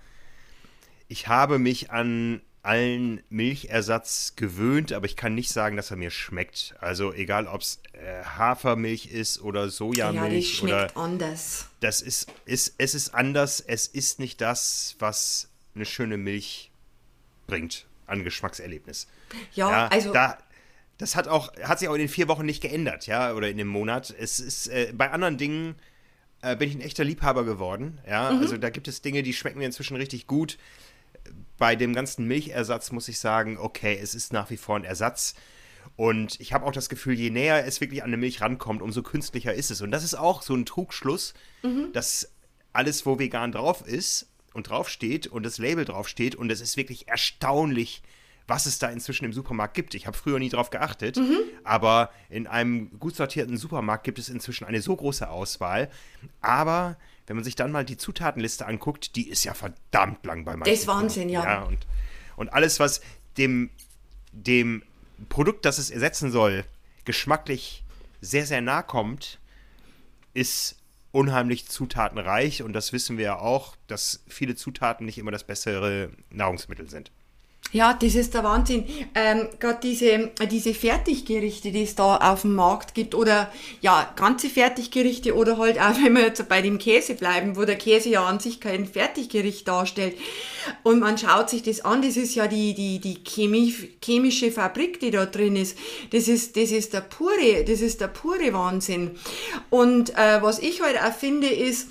Ich 1.08 1.28
habe 1.28 1.60
mich 1.60 1.92
an 1.92 2.42
allen 2.68 3.24
Milchersatz 3.30 4.34
gewöhnt, 4.36 4.92
aber 4.92 5.06
ich 5.06 5.16
kann 5.16 5.34
nicht 5.36 5.50
sagen, 5.50 5.78
dass 5.78 5.90
er 5.90 5.96
mir 5.96 6.12
schmeckt. 6.12 6.76
Also 6.82 7.14
egal, 7.14 7.48
ob 7.48 7.62
es 7.62 7.80
äh, 7.94 8.24
Hafermilch 8.24 9.06
ist 9.06 9.42
oder 9.42 9.70
Sojamilch 9.70 10.60
ja, 10.60 10.64
oder 10.64 10.98
anders. 10.98 11.68
Das 11.80 12.02
ist, 12.02 12.30
ist 12.44 12.76
es 12.78 12.94
ist 12.94 13.14
anders. 13.14 13.62
Es 13.62 13.88
ist 13.88 14.20
nicht 14.20 14.42
das, 14.42 14.98
was 15.00 15.48
eine 15.76 15.86
schöne 15.86 16.18
Milch 16.18 16.72
bringt 17.48 17.86
an 18.06 18.26
Geschmackserlebnis. 18.26 19.08
Ja, 19.54 19.72
ja 19.72 19.88
also 19.88 20.12
da, 20.12 20.38
das 20.98 21.16
hat 21.16 21.30
auch 21.30 21.56
hat 21.64 21.80
sich 21.80 21.88
auch 21.88 21.94
in 21.94 22.00
den 22.00 22.10
vier 22.10 22.28
Wochen 22.28 22.46
nicht 22.46 22.62
geändert, 22.62 23.08
ja, 23.08 23.32
oder 23.32 23.50
in 23.50 23.58
dem 23.58 23.70
Monat. 23.70 24.14
Es 24.20 24.42
ist 24.42 24.68
äh, 24.68 24.92
bei 24.94 25.10
anderen 25.12 25.38
Dingen 25.38 25.76
äh, 26.42 26.58
bin 26.58 26.68
ich 26.68 26.76
ein 26.76 26.82
echter 26.82 27.06
Liebhaber 27.06 27.46
geworden. 27.46 28.02
Ja, 28.06 28.32
mhm. 28.32 28.42
also 28.42 28.58
da 28.58 28.70
gibt 28.70 28.90
es 28.90 29.02
Dinge, 29.02 29.24
die 29.24 29.32
schmecken 29.32 29.60
mir 29.60 29.66
inzwischen 29.66 29.96
richtig 29.96 30.28
gut 30.28 30.58
bei 31.58 31.76
dem 31.76 31.94
ganzen 31.94 32.28
Milchersatz 32.28 32.92
muss 32.92 33.08
ich 33.08 33.20
sagen, 33.20 33.58
okay, 33.58 33.98
es 34.02 34.16
ist 34.16 34.34
nach 34.34 34.50
wie 34.50 34.58
vor 34.58 34.76
ein 34.76 34.84
Ersatz. 34.84 35.36
Und 35.96 36.40
ich 36.40 36.54
habe 36.54 36.66
auch 36.66 36.72
das 36.72 36.90
Gefühl, 36.90 37.16
je 37.16 37.30
näher 37.30 37.66
es 37.66 37.82
wirklich 37.82 38.04
an 38.04 38.10
eine 38.10 38.18
Milch 38.18 38.42
rankommt, 38.42 38.82
umso 38.82 39.02
künstlicher 39.02 39.54
ist 39.54 39.72
es. 39.72 39.82
Und 39.82 39.92
das 39.92 40.04
ist 40.04 40.16
auch 40.16 40.42
so 40.42 40.54
ein 40.54 40.66
Trugschluss, 40.66 41.34
mhm. 41.64 41.92
dass 41.94 42.32
alles, 42.74 43.06
wo 43.06 43.18
vegan 43.18 43.52
drauf 43.52 43.86
ist 43.86 44.28
und 44.54 44.70
draufsteht 44.70 45.28
und 45.28 45.44
das 45.44 45.58
Label 45.58 45.86
draufsteht, 45.86 46.36
und 46.36 46.52
es 46.52 46.62
ist 46.62 46.78
wirklich 46.78 47.08
erstaunlich, 47.08 48.04
was 48.48 48.66
es 48.66 48.80
da 48.80 48.88
inzwischen 48.90 49.26
im 49.26 49.34
Supermarkt 49.34 49.74
gibt. 49.74 49.94
Ich 49.94 50.08
habe 50.08 50.16
früher 50.16 50.40
nie 50.40 50.50
drauf 50.50 50.70
geachtet, 50.70 51.18
mhm. 51.18 51.40
aber 51.64 52.12
in 52.30 52.48
einem 52.48 52.98
gut 53.00 53.16
sortierten 53.16 53.58
Supermarkt 53.58 54.04
gibt 54.04 54.20
es 54.20 54.30
inzwischen 54.30 54.66
eine 54.66 54.82
so 54.82 54.96
große 54.96 55.30
Auswahl. 55.30 55.90
Aber 56.42 56.98
wenn 57.28 57.36
man 57.36 57.44
sich 57.44 57.56
dann 57.56 57.72
mal 57.72 57.86
die 57.86 57.98
Zutatenliste 57.98 58.66
anguckt, 58.66 59.16
die 59.16 59.30
ist 59.30 59.44
ja 59.44 59.54
verdammt 59.54 60.26
lang 60.26 60.46
bei 60.46 60.56
manchen. 60.56 60.72
Das 60.72 60.82
ist 60.82 60.88
Wahnsinn, 60.88 61.30
ja. 61.30 61.44
ja 61.44 61.62
und, 61.64 61.86
und 62.38 62.50
alles, 62.54 62.80
was 62.80 63.02
dem, 63.38 63.70
dem 64.32 64.82
Produkt, 65.30 65.66
das 65.66 65.78
es 65.78 65.90
ersetzen 65.90 66.32
soll, 66.32 66.64
geschmacklich 67.06 67.84
sehr, 68.22 68.46
sehr 68.46 68.62
nah 68.62 68.82
kommt, 68.82 69.40
ist 70.34 70.78
unheimlich 71.12 71.68
zutatenreich 71.68 72.64
und 72.64 72.74
das 72.74 72.94
wissen 72.94 73.18
wir 73.18 73.26
ja 73.26 73.40
auch, 73.40 73.76
dass 73.88 74.24
viele 74.28 74.56
Zutaten 74.56 75.06
nicht 75.06 75.18
immer 75.18 75.32
das 75.32 75.44
bessere 75.44 76.12
Nahrungsmittel 76.30 76.90
sind. 76.90 77.12
Ja, 77.74 77.94
das 77.94 78.16
ist 78.16 78.34
der 78.34 78.44
Wahnsinn. 78.46 78.86
Ähm, 79.14 79.50
Gerade 79.60 79.80
diese, 79.84 80.32
diese 80.50 80.74
Fertiggerichte, 80.74 81.72
die 81.72 81.84
es 81.84 81.96
da 81.96 82.16
auf 82.16 82.44
dem 82.44 82.56
Markt 82.56 82.94
gibt, 82.94 83.14
oder 83.14 83.52
ja, 83.82 84.10
ganze 84.16 84.50
Fertiggerichte, 84.50 85.36
oder 85.36 85.58
halt 85.58 85.78
auch, 85.78 85.96
wenn 86.02 86.14
wir 86.14 86.24
jetzt 86.24 86.48
bei 86.48 86.62
dem 86.62 86.78
Käse 86.78 87.16
bleiben, 87.16 87.58
wo 87.58 87.66
der 87.66 87.76
Käse 87.76 88.10
ja 88.10 88.26
an 88.26 88.40
sich 88.40 88.62
kein 88.62 88.86
Fertiggericht 88.86 89.68
darstellt. 89.68 90.16
Und 90.84 91.00
man 91.00 91.18
schaut 91.18 91.50
sich 91.50 91.62
das 91.62 91.82
an, 91.82 92.02
das 92.02 92.16
ist 92.16 92.36
ja 92.36 92.48
die, 92.48 92.74
die, 92.74 93.00
die 93.00 93.18
chemisch, 93.26 93.88
chemische 94.02 94.50
Fabrik, 94.52 95.02
die 95.02 95.12
da 95.12 95.26
drin 95.26 95.58
ist. 95.58 95.78
Das 96.12 96.30
ist, 96.30 96.56
das 96.56 96.72
ist 96.72 96.94
der 96.94 97.02
pure, 97.02 97.66
das 97.68 97.82
ist 97.82 98.00
der 98.00 98.08
pure 98.08 98.54
Wahnsinn. 98.54 99.12
Und 99.70 100.12
äh, 100.18 100.42
was 100.42 100.60
ich 100.60 100.82
halt 100.82 100.98
auch 101.02 101.14
finde, 101.14 101.48
ist, 101.48 101.90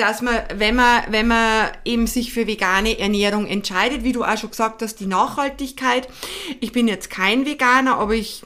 dass 0.00 0.22
man, 0.22 0.42
wenn 0.54 0.76
man, 0.76 1.02
wenn 1.10 1.28
man 1.28 1.70
eben 1.84 2.06
sich 2.06 2.32
für 2.32 2.46
vegane 2.46 2.98
Ernährung 2.98 3.46
entscheidet, 3.46 4.04
wie 4.04 4.12
du 4.12 4.24
auch 4.24 4.36
schon 4.36 4.50
gesagt 4.50 4.82
hast, 4.82 4.96
die 4.96 5.06
Nachhaltigkeit. 5.06 6.08
Ich 6.60 6.72
bin 6.72 6.88
jetzt 6.88 7.10
kein 7.10 7.46
Veganer, 7.46 7.98
aber 7.98 8.14
ich 8.14 8.42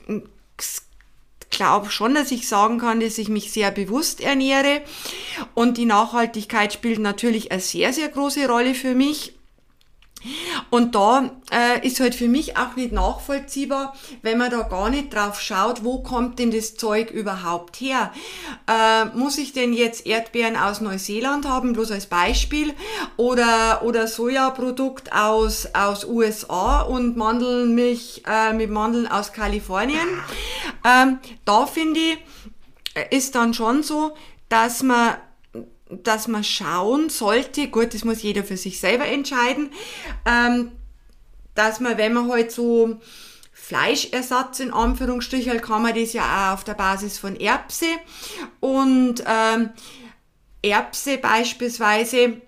glaube 1.50 1.90
schon, 1.90 2.14
dass 2.14 2.30
ich 2.32 2.48
sagen 2.48 2.78
kann, 2.78 3.00
dass 3.00 3.18
ich 3.18 3.28
mich 3.28 3.52
sehr 3.52 3.70
bewusst 3.70 4.20
ernähre. 4.20 4.82
Und 5.54 5.78
die 5.78 5.86
Nachhaltigkeit 5.86 6.72
spielt 6.72 6.98
natürlich 6.98 7.50
eine 7.52 7.60
sehr, 7.60 7.92
sehr 7.92 8.08
große 8.08 8.46
Rolle 8.46 8.74
für 8.74 8.94
mich. 8.94 9.35
Und 10.70 10.94
da 10.94 11.30
äh, 11.52 11.87
ist 11.87 12.00
halt 12.00 12.14
für 12.14 12.28
mich 12.28 12.56
auch 12.56 12.75
nicht 12.75 12.92
nachvollziehbar, 12.92 13.94
wenn 14.23 14.38
man 14.38 14.50
da 14.50 14.62
gar 14.62 14.90
nicht 14.90 15.14
drauf 15.14 15.40
schaut, 15.40 15.85
wo 15.85 16.02
kommt 16.02 16.38
denn 16.38 16.50
das 16.50 16.75
Zeug 16.75 17.11
überhaupt 17.11 17.76
her? 17.76 18.12
Äh, 18.66 19.06
muss 19.16 19.38
ich 19.38 19.52
denn 19.52 19.73
jetzt 19.73 20.06
Erdbeeren 20.06 20.56
aus 20.56 20.80
Neuseeland 20.80 21.46
haben, 21.46 21.73
bloß 21.75 21.92
als 21.92 22.06
Beispiel, 22.06 22.75
oder, 23.16 23.82
oder 23.85 24.08
Sojaprodukt 24.08 25.12
aus, 25.12 25.68
aus 25.75 26.04
USA 26.04 26.82
und 26.82 27.16
Mandelmilch 27.16 28.23
äh, 28.26 28.52
mit 28.52 28.70
Mandeln 28.70 29.06
aus 29.06 29.32
Kalifornien? 29.32 30.08
Ähm, 30.85 31.18
da 31.44 31.66
finde 31.66 32.00
ich, 32.00 32.18
äh, 32.94 33.16
ist 33.16 33.35
dann 33.35 33.54
schon 33.54 33.82
so, 33.82 34.16
dass 34.49 34.82
man 34.82 35.16
dass 35.90 36.28
man 36.28 36.44
schauen 36.44 37.08
sollte, 37.08 37.68
gut, 37.68 37.94
das 37.94 38.04
muss 38.04 38.22
jeder 38.22 38.44
für 38.44 38.56
sich 38.56 38.80
selber 38.80 39.06
entscheiden, 39.06 39.70
ähm, 40.24 40.72
dass 41.54 41.80
man, 41.80 41.96
wenn 41.96 42.12
man 42.12 42.30
halt 42.30 42.50
so 42.50 43.00
Fleischersatz 43.52 44.60
in 44.60 44.72
Anführungsstrichen, 44.72 45.60
kann 45.60 45.82
man 45.82 45.94
das 45.94 46.12
ja 46.12 46.22
auch 46.22 46.54
auf 46.54 46.64
der 46.64 46.74
Basis 46.74 47.18
von 47.18 47.36
Erbse 47.36 47.86
und 48.60 49.24
ähm, 49.26 49.70
Erbse 50.62 51.18
beispielsweise 51.18 52.40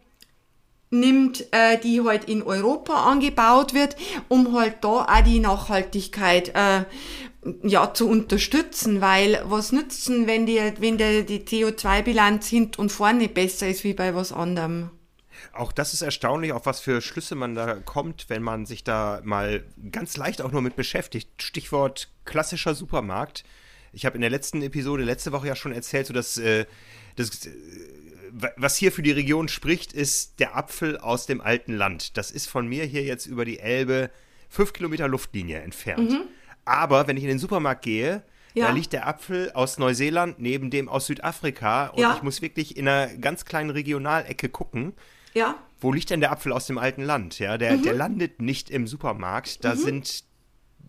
nimmt, 0.91 1.53
äh, 1.53 1.79
die 1.79 2.03
halt 2.03 2.25
in 2.25 2.43
Europa 2.43 3.05
angebaut 3.05 3.75
wird, 3.75 3.97
um 4.29 4.57
halt 4.57 4.77
da 4.83 5.05
auch 5.05 5.23
die 5.25 5.41
Nachhaltigkeit 5.41 6.51
äh, 6.55 6.85
ja, 7.63 7.95
zu 7.95 8.09
unterstützen, 8.09 9.01
weil 9.01 9.41
was 9.45 9.73
nützen, 9.73 10.27
wenn 10.27 10.47
die, 10.47 10.61
wenn 10.79 10.99
der, 10.99 11.23
die 11.23 11.41
CO2-Bilanz 11.41 12.49
hint 12.49 12.79
und 12.79 12.91
vorne 12.91 13.29
besser 13.29 13.69
ist 13.69 13.85
wie 13.85 13.95
bei 13.95 14.15
was 14.15 14.33
anderem? 14.33 14.91
Auch 15.53 15.73
das 15.73 15.95
ist 15.95 16.03
erstaunlich, 16.03 16.53
auf 16.53 16.67
was 16.67 16.81
für 16.81 17.01
Schlüsse 17.01 17.35
man 17.35 17.55
da 17.55 17.75
kommt, 17.75 18.29
wenn 18.29 18.43
man 18.43 18.67
sich 18.67 18.85
da 18.85 19.21
mal 19.25 19.65
ganz 19.93 20.17
leicht 20.17 20.43
auch 20.43 20.53
nur 20.53 20.63
mit 20.63 20.77
beschäftigt. 20.77 21.43
Stichwort 21.43 22.11
klassischer 22.25 22.75
Supermarkt. 22.75 23.45
Ich 23.93 24.05
habe 24.05 24.17
in 24.17 24.21
der 24.21 24.31
letzten 24.31 24.61
Episode 24.63 25.05
letzte 25.05 25.33
Woche 25.33 25.47
ja 25.47 25.57
schon 25.57 25.73
erzählt, 25.73 26.07
so 26.07 26.13
dass 26.13 26.39
äh, 26.39 26.67
das, 27.17 27.47
äh, 27.47 27.53
was 28.57 28.77
hier 28.77 28.93
für 28.93 29.03
die 29.03 29.13
Region 29.13 29.49
spricht, 29.49 29.93
ist 29.93 30.41
der 30.41 30.57
Apfel 30.57 30.99
aus 30.99 31.27
dem 31.27 31.41
alten 31.41 31.75
Land. 31.75 32.17
Das 32.17 32.31
ist 32.31 32.49
von 32.49 32.67
mir 32.67 32.85
hier 32.85 33.03
jetzt 33.03 33.27
über 33.27 33.45
die 33.45 33.61
Elbe 33.61 34.11
fünf 34.49 34.73
Kilometer 34.73 35.09
Luftlinie 35.09 35.61
entfernt. 35.61 36.11
Mhm. 36.11 36.29
Aber 36.69 37.07
wenn 37.07 37.17
ich 37.17 37.23
in 37.23 37.31
den 37.31 37.39
Supermarkt 37.39 37.83
gehe, 37.83 38.23
ja. 38.55 38.67
da 38.67 38.73
liegt 38.73 38.93
der 38.93 39.07
Apfel 39.07 39.51
aus 39.53 39.79
Neuseeland 39.79 40.39
neben 40.39 40.71
dem 40.71 40.89
aus 40.89 41.07
Südafrika 41.07 41.89
und 41.89 42.01
ja. 42.01 42.15
ich 42.17 42.23
muss 42.23 42.43
wirklich 42.43 42.77
in 42.77 42.87
einer 42.87 43.09
ganz 43.17 43.45
kleinen 43.45 43.71
Regionalecke 43.71 44.51
gucken. 44.51 44.93
Ja. 45.33 45.57
Wo 45.81 45.93
liegt 45.93 46.11
denn 46.11 46.21
der 46.21 46.33
Apfel 46.33 46.53
aus 46.53 46.67
dem 46.67 46.77
alten 46.77 47.03
Land? 47.03 47.39
Ja, 47.39 47.57
der, 47.57 47.79
mhm. 47.79 47.83
der 47.83 47.95
landet 47.95 48.43
nicht 48.43 48.69
im 48.69 48.87
Supermarkt. 48.87 49.65
Da 49.65 49.75
mhm. 49.75 49.79
sind 49.79 50.25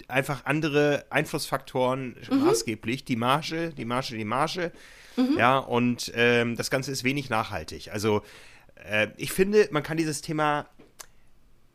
einfach 0.08 0.46
andere 0.46 1.06
Einflussfaktoren 1.12 2.18
mhm. 2.30 2.46
maßgeblich. 2.46 3.06
Die 3.06 3.16
Marge, 3.16 3.70
die 3.70 3.86
Marge, 3.86 4.18
die 4.18 4.26
Marge. 4.26 4.72
Mhm. 5.16 5.38
Ja, 5.38 5.60
und 5.60 6.12
ähm, 6.16 6.56
das 6.56 6.70
Ganze 6.70 6.92
ist 6.92 7.04
wenig 7.04 7.30
nachhaltig. 7.30 7.92
Also, 7.92 8.22
äh, 8.90 9.08
ich 9.18 9.32
finde, 9.32 9.70
man 9.72 9.84
kann 9.84 9.98
dieses 9.98 10.22
Thema 10.22 10.68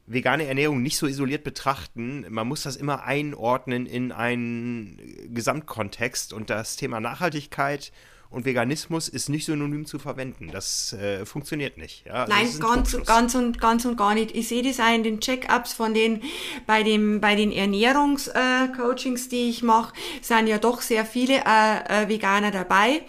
vegane 0.06 0.46
Ernährung 0.46 0.82
nicht 0.82 0.98
so 0.98 1.06
isoliert 1.06 1.44
betrachten. 1.44 2.26
Man 2.28 2.46
muss 2.46 2.62
das 2.62 2.76
immer 2.76 3.04
einordnen 3.04 3.86
in 3.86 4.12
einen 4.12 4.98
Gesamtkontext 5.32 6.32
und 6.32 6.50
das 6.50 6.76
Thema 6.76 7.00
Nachhaltigkeit 7.00 7.92
und 8.34 8.44
Veganismus 8.44 9.08
ist 9.08 9.28
nicht 9.28 9.46
synonym 9.46 9.86
zu 9.86 9.98
verwenden. 9.98 10.50
Das 10.50 10.92
äh, 10.92 11.24
funktioniert 11.24 11.78
nicht. 11.78 12.04
Ja? 12.04 12.24
Also 12.24 12.32
Nein, 12.32 12.58
ganz, 12.58 13.06
ganz, 13.06 13.34
und, 13.36 13.60
ganz 13.60 13.84
und 13.84 13.96
gar 13.96 14.14
nicht. 14.14 14.34
Ich 14.34 14.48
sehe 14.48 14.62
das 14.62 14.80
auch 14.80 14.92
in 14.92 15.04
den 15.04 15.20
Check-ups 15.20 15.72
von 15.72 15.94
den, 15.94 16.20
bei, 16.66 16.82
dem, 16.82 17.20
bei 17.20 17.36
den 17.36 17.52
Ernährungscoachings, 17.52 19.26
äh, 19.26 19.28
die 19.30 19.50
ich 19.50 19.62
mache, 19.62 19.94
sind 20.20 20.48
ja 20.48 20.58
doch 20.58 20.82
sehr 20.82 21.06
viele 21.06 21.44
äh, 21.46 22.02
äh 22.02 22.08
Veganer 22.08 22.50
dabei. 22.50 23.02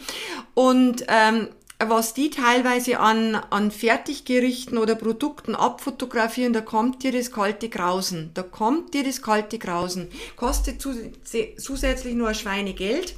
Und 0.53 1.03
ähm, 1.07 1.49
was 1.79 2.13
die 2.13 2.29
teilweise 2.29 2.99
an, 2.99 3.35
an 3.35 3.71
Fertiggerichten 3.71 4.77
oder 4.77 4.95
Produkten 4.95 5.55
abfotografieren, 5.55 6.53
da 6.53 6.61
kommt 6.61 7.03
dir 7.03 7.11
das 7.11 7.31
kalte 7.31 7.69
Grausen. 7.69 8.31
Da 8.33 8.43
kommt 8.43 8.93
dir 8.93 9.03
das 9.03 9.21
kalte 9.21 9.59
Grausen. 9.59 10.09
Kostet 10.35 10.81
zusätzlich 10.81 12.15
nur 12.15 12.29
ein 12.29 12.35
Schweinegeld. 12.35 13.15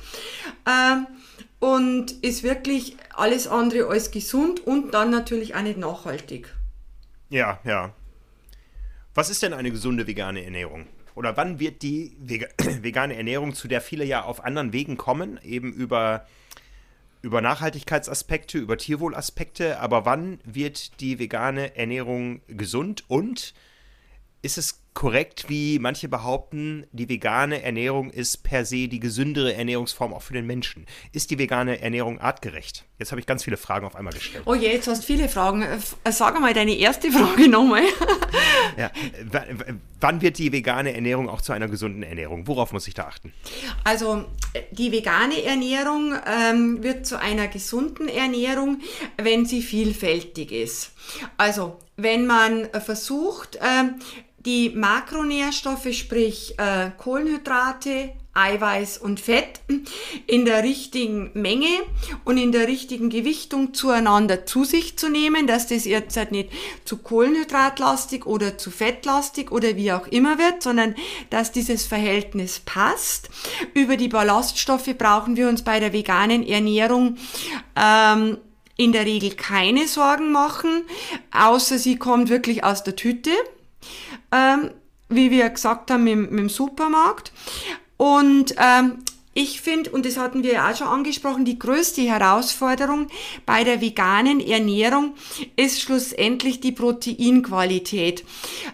Äh, 0.66 0.98
und 1.60 2.12
ist 2.24 2.44
wirklich 2.44 2.98
alles 3.14 3.48
andere 3.48 3.88
als 3.88 4.12
gesund 4.12 4.66
und 4.66 4.94
dann 4.94 5.10
natürlich 5.10 5.56
auch 5.56 5.62
nicht 5.62 5.78
nachhaltig. 5.78 6.54
Ja, 7.30 7.60
ja. 7.64 7.94
Was 9.16 9.30
ist 9.30 9.42
denn 9.42 9.54
eine 9.54 9.72
gesunde 9.72 10.06
vegane 10.06 10.44
Ernährung? 10.44 10.86
Oder 11.16 11.36
wann 11.36 11.60
wird 11.60 11.82
die 11.82 12.16
vegane 12.82 13.16
Ernährung, 13.16 13.56
zu 13.56 13.68
der 13.68 13.82
viele 13.82 14.06
ja 14.06 14.24
auf 14.24 14.44
anderen 14.44 14.72
Wegen 14.72 14.98
kommen, 14.98 15.40
eben 15.44 15.74
über, 15.74 16.28
über 17.22 17.42
Nachhaltigkeitsaspekte, 17.42 18.58
über 18.58 18.78
Tierwohlaspekte, 18.78 19.80
aber 19.80 20.06
wann 20.06 20.40
wird 20.44 21.00
die 21.02 21.20
vegane 21.20 21.76
Ernährung 21.76 22.42
gesund 22.48 23.04
und 23.08 23.54
ist 24.42 24.58
es 24.58 24.82
korrekt, 24.98 25.46
wie 25.48 25.78
manche 25.78 26.08
behaupten, 26.08 26.88
die 26.92 27.08
vegane 27.08 27.62
Ernährung 27.62 28.10
ist 28.10 28.42
per 28.42 28.66
se 28.66 28.88
die 28.88 29.00
gesündere 29.00 29.54
Ernährungsform 29.54 30.12
auch 30.12 30.24
für 30.24 30.34
den 30.34 30.48
Menschen. 30.48 30.88
Ist 31.12 31.30
die 31.30 31.38
vegane 31.38 31.82
Ernährung 31.82 32.20
artgerecht? 32.20 32.84
Jetzt 32.98 33.12
habe 33.12 33.22
ich 33.22 33.28
ganz 33.28 33.44
viele 33.44 33.58
Fragen 33.58 33.86
auf 33.86 33.96
einmal 33.96 34.14
gestellt. 34.14 34.46
Oh 34.48 34.56
je, 34.56 34.72
jetzt 34.72 34.88
hast 34.88 35.04
du 35.04 35.06
viele 35.06 35.30
Fragen. 35.30 35.62
Äh, 35.62 36.12
sag 36.12 36.40
mal 36.40 36.52
deine 36.56 36.76
erste 36.76 37.12
Frage 37.12 37.48
nochmal. 37.48 37.84
ja, 38.78 38.90
wann 40.00 40.22
wird 40.24 40.40
die 40.40 40.52
vegane 40.52 40.96
Ernährung 40.96 41.30
auch 41.30 41.42
zu 41.42 41.54
einer 41.54 41.68
gesunden 41.68 42.02
Ernährung? 42.02 42.48
Worauf 42.48 42.74
muss 42.74 42.88
ich 42.88 42.96
da 42.96 43.04
achten? 43.04 43.34
Also 43.84 44.26
die 44.72 44.92
vegane 44.92 45.44
Ernährung 45.44 46.16
ähm, 46.26 46.82
wird 46.82 47.06
zu 47.06 47.20
einer 47.20 47.48
gesunden 47.48 48.10
Ernährung, 48.10 48.82
wenn 49.18 49.46
sie 49.46 49.62
vielfältig 49.62 50.52
ist. 50.52 50.94
Also 51.38 51.78
wenn 51.98 52.26
man 52.26 52.68
versucht, 52.84 53.60
ähm, 53.62 53.96
die 54.48 54.70
Makronährstoffe, 54.70 55.92
sprich 55.92 56.58
äh, 56.58 56.92
Kohlenhydrate, 56.98 58.14
Eiweiß 58.34 58.98
und 58.98 59.20
Fett 59.20 59.60
in 60.26 60.46
der 60.46 60.64
richtigen 60.64 61.32
Menge 61.34 61.68
und 62.24 62.38
in 62.38 62.54
der 62.54 62.70
richtigen 62.70 63.10
Gewichtung 63.10 63.74
zueinander 63.74 64.46
zu 64.46 64.64
sich 64.64 64.98
zu 64.98 65.10
nehmen, 65.10 65.48
dass 65.48 65.68
das 65.68 65.84
jetzt 65.84 66.16
halt 66.16 66.32
nicht 66.32 66.52
zu 66.86 66.98
kohlenhydratlastig 66.98 68.26
oder 68.26 68.58
zu 68.58 68.72
fettlastig 68.72 69.52
oder 69.52 69.76
wie 69.76 69.92
auch 69.92 70.08
immer 70.08 70.38
wird, 70.38 70.64
sondern 70.64 70.96
dass 71.30 71.52
dieses 71.52 71.86
Verhältnis 71.86 72.62
passt. 72.64 73.30
Über 73.74 73.98
die 73.98 74.08
Ballaststoffe 74.08 74.98
brauchen 74.98 75.36
wir 75.36 75.50
uns 75.50 75.62
bei 75.62 75.82
der 75.82 75.92
veganen 75.92 76.48
Ernährung 76.48 77.18
ähm, 77.76 78.38
in 78.78 78.94
der 78.94 79.06
Regel 79.06 79.32
keine 79.32 79.88
Sorgen 79.88 80.32
machen, 80.32 80.84
außer 81.32 81.78
sie 81.80 81.98
kommt 81.98 82.30
wirklich 82.30 82.64
aus 82.64 82.84
der 82.84 82.96
Tüte 82.96 83.32
ähm, 84.32 84.72
wie 85.10 85.32
wir 85.32 85.50
gesagt 85.50 85.92
haben, 85.92 86.04
mit 86.04 86.32
dem 86.32 86.50
Supermarkt. 86.50 87.32
Und 87.98 88.56
ähm, 88.58 89.00
ich 89.34 89.62
finde, 89.62 89.92
und 89.92 90.06
das 90.06 90.18
hatten 90.18 90.42
wir 90.42 90.54
ja 90.54 90.72
auch 90.72 90.76
schon 90.76 90.88
angesprochen, 90.88 91.46
die 91.46 91.60
größte 91.60 92.02
Herausforderung 92.02 93.08
bei 93.46 93.64
der 93.64 93.82
veganen 93.82 94.40
Ernährung 94.40 95.14
ist 95.56 95.80
schlussendlich 95.80 96.60
die 96.60 96.72
Proteinqualität. 96.72 98.26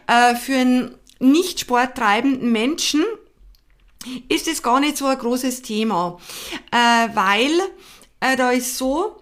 Äh, 0.07 0.35
für 0.35 0.55
einen 0.55 0.95
nicht 1.19 1.59
sporttreibenden 1.59 2.51
Menschen 2.51 3.03
ist 4.29 4.47
es 4.47 4.63
gar 4.63 4.79
nicht 4.79 4.97
so 4.97 5.05
ein 5.05 5.17
großes 5.17 5.61
Thema, 5.63 6.17
äh, 6.71 7.09
weil 7.13 7.51
äh, 8.21 8.37
da 8.37 8.51
ist 8.51 8.77
so, 8.77 9.21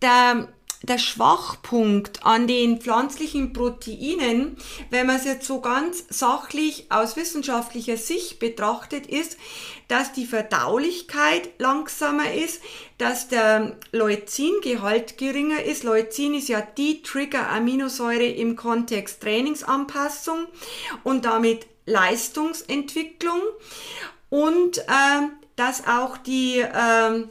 der 0.00 0.48
der 0.82 0.98
Schwachpunkt 0.98 2.24
an 2.24 2.46
den 2.46 2.80
pflanzlichen 2.80 3.52
Proteinen, 3.52 4.56
wenn 4.90 5.06
man 5.06 5.16
es 5.16 5.24
jetzt 5.24 5.46
so 5.46 5.60
ganz 5.60 6.04
sachlich 6.08 6.86
aus 6.90 7.16
wissenschaftlicher 7.16 7.96
Sicht 7.96 8.38
betrachtet, 8.38 9.06
ist, 9.06 9.38
dass 9.88 10.12
die 10.12 10.26
Verdaulichkeit 10.26 11.50
langsamer 11.58 12.32
ist, 12.32 12.60
dass 12.98 13.28
der 13.28 13.76
Leucin-Gehalt 13.92 15.18
geringer 15.18 15.62
ist. 15.62 15.84
Leucin 15.84 16.34
ist 16.34 16.48
ja 16.48 16.60
die 16.60 17.02
Trigger-Aminosäure 17.02 18.26
im 18.26 18.56
Kontext 18.56 19.22
Trainingsanpassung 19.22 20.46
und 21.04 21.24
damit 21.24 21.66
Leistungsentwicklung 21.86 23.40
und 24.30 24.78
äh, 24.78 24.82
dass 25.56 25.86
auch 25.86 26.16
die 26.16 26.60
äh, 26.60 27.26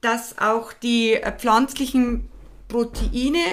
dass 0.00 0.36
auch 0.38 0.74
die 0.74 1.18
pflanzlichen 1.38 2.28
Proteine 2.68 3.44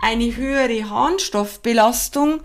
eine 0.00 0.36
höhere 0.36 0.88
Harnstoffbelastung 0.88 2.42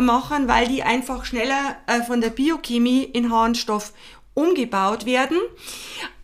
machen, 0.00 0.48
weil 0.48 0.68
die 0.68 0.82
einfach 0.82 1.24
schneller 1.24 1.76
äh, 1.86 2.02
von 2.02 2.20
der 2.20 2.30
Biochemie 2.30 3.02
in 3.04 3.30
Harnstoff 3.30 3.92
umgebaut 4.34 5.06
werden. 5.06 5.38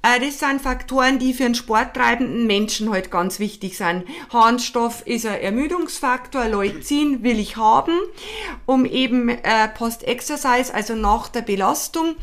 Äh, 0.03 0.21
das 0.21 0.39
sind 0.39 0.63
Faktoren, 0.63 1.19
die 1.19 1.33
für 1.33 1.45
einen 1.45 1.55
sporttreibenden 1.55 2.47
Menschen 2.47 2.91
halt 2.91 3.11
ganz 3.11 3.39
wichtig 3.39 3.77
sind. 3.77 4.05
Harnstoff 4.33 5.07
ist 5.07 5.27
ein 5.27 5.41
Ermüdungsfaktor, 5.41 6.47
Leucin 6.47 7.23
will 7.23 7.39
ich 7.39 7.57
haben, 7.57 7.99
um 8.67 8.85
eben 8.85 9.29
äh, 9.29 9.69
Post-Exercise, 9.69 10.73
also 10.73 10.95
nach 10.95 11.29
der 11.29 11.43
Belastung, 11.43 12.17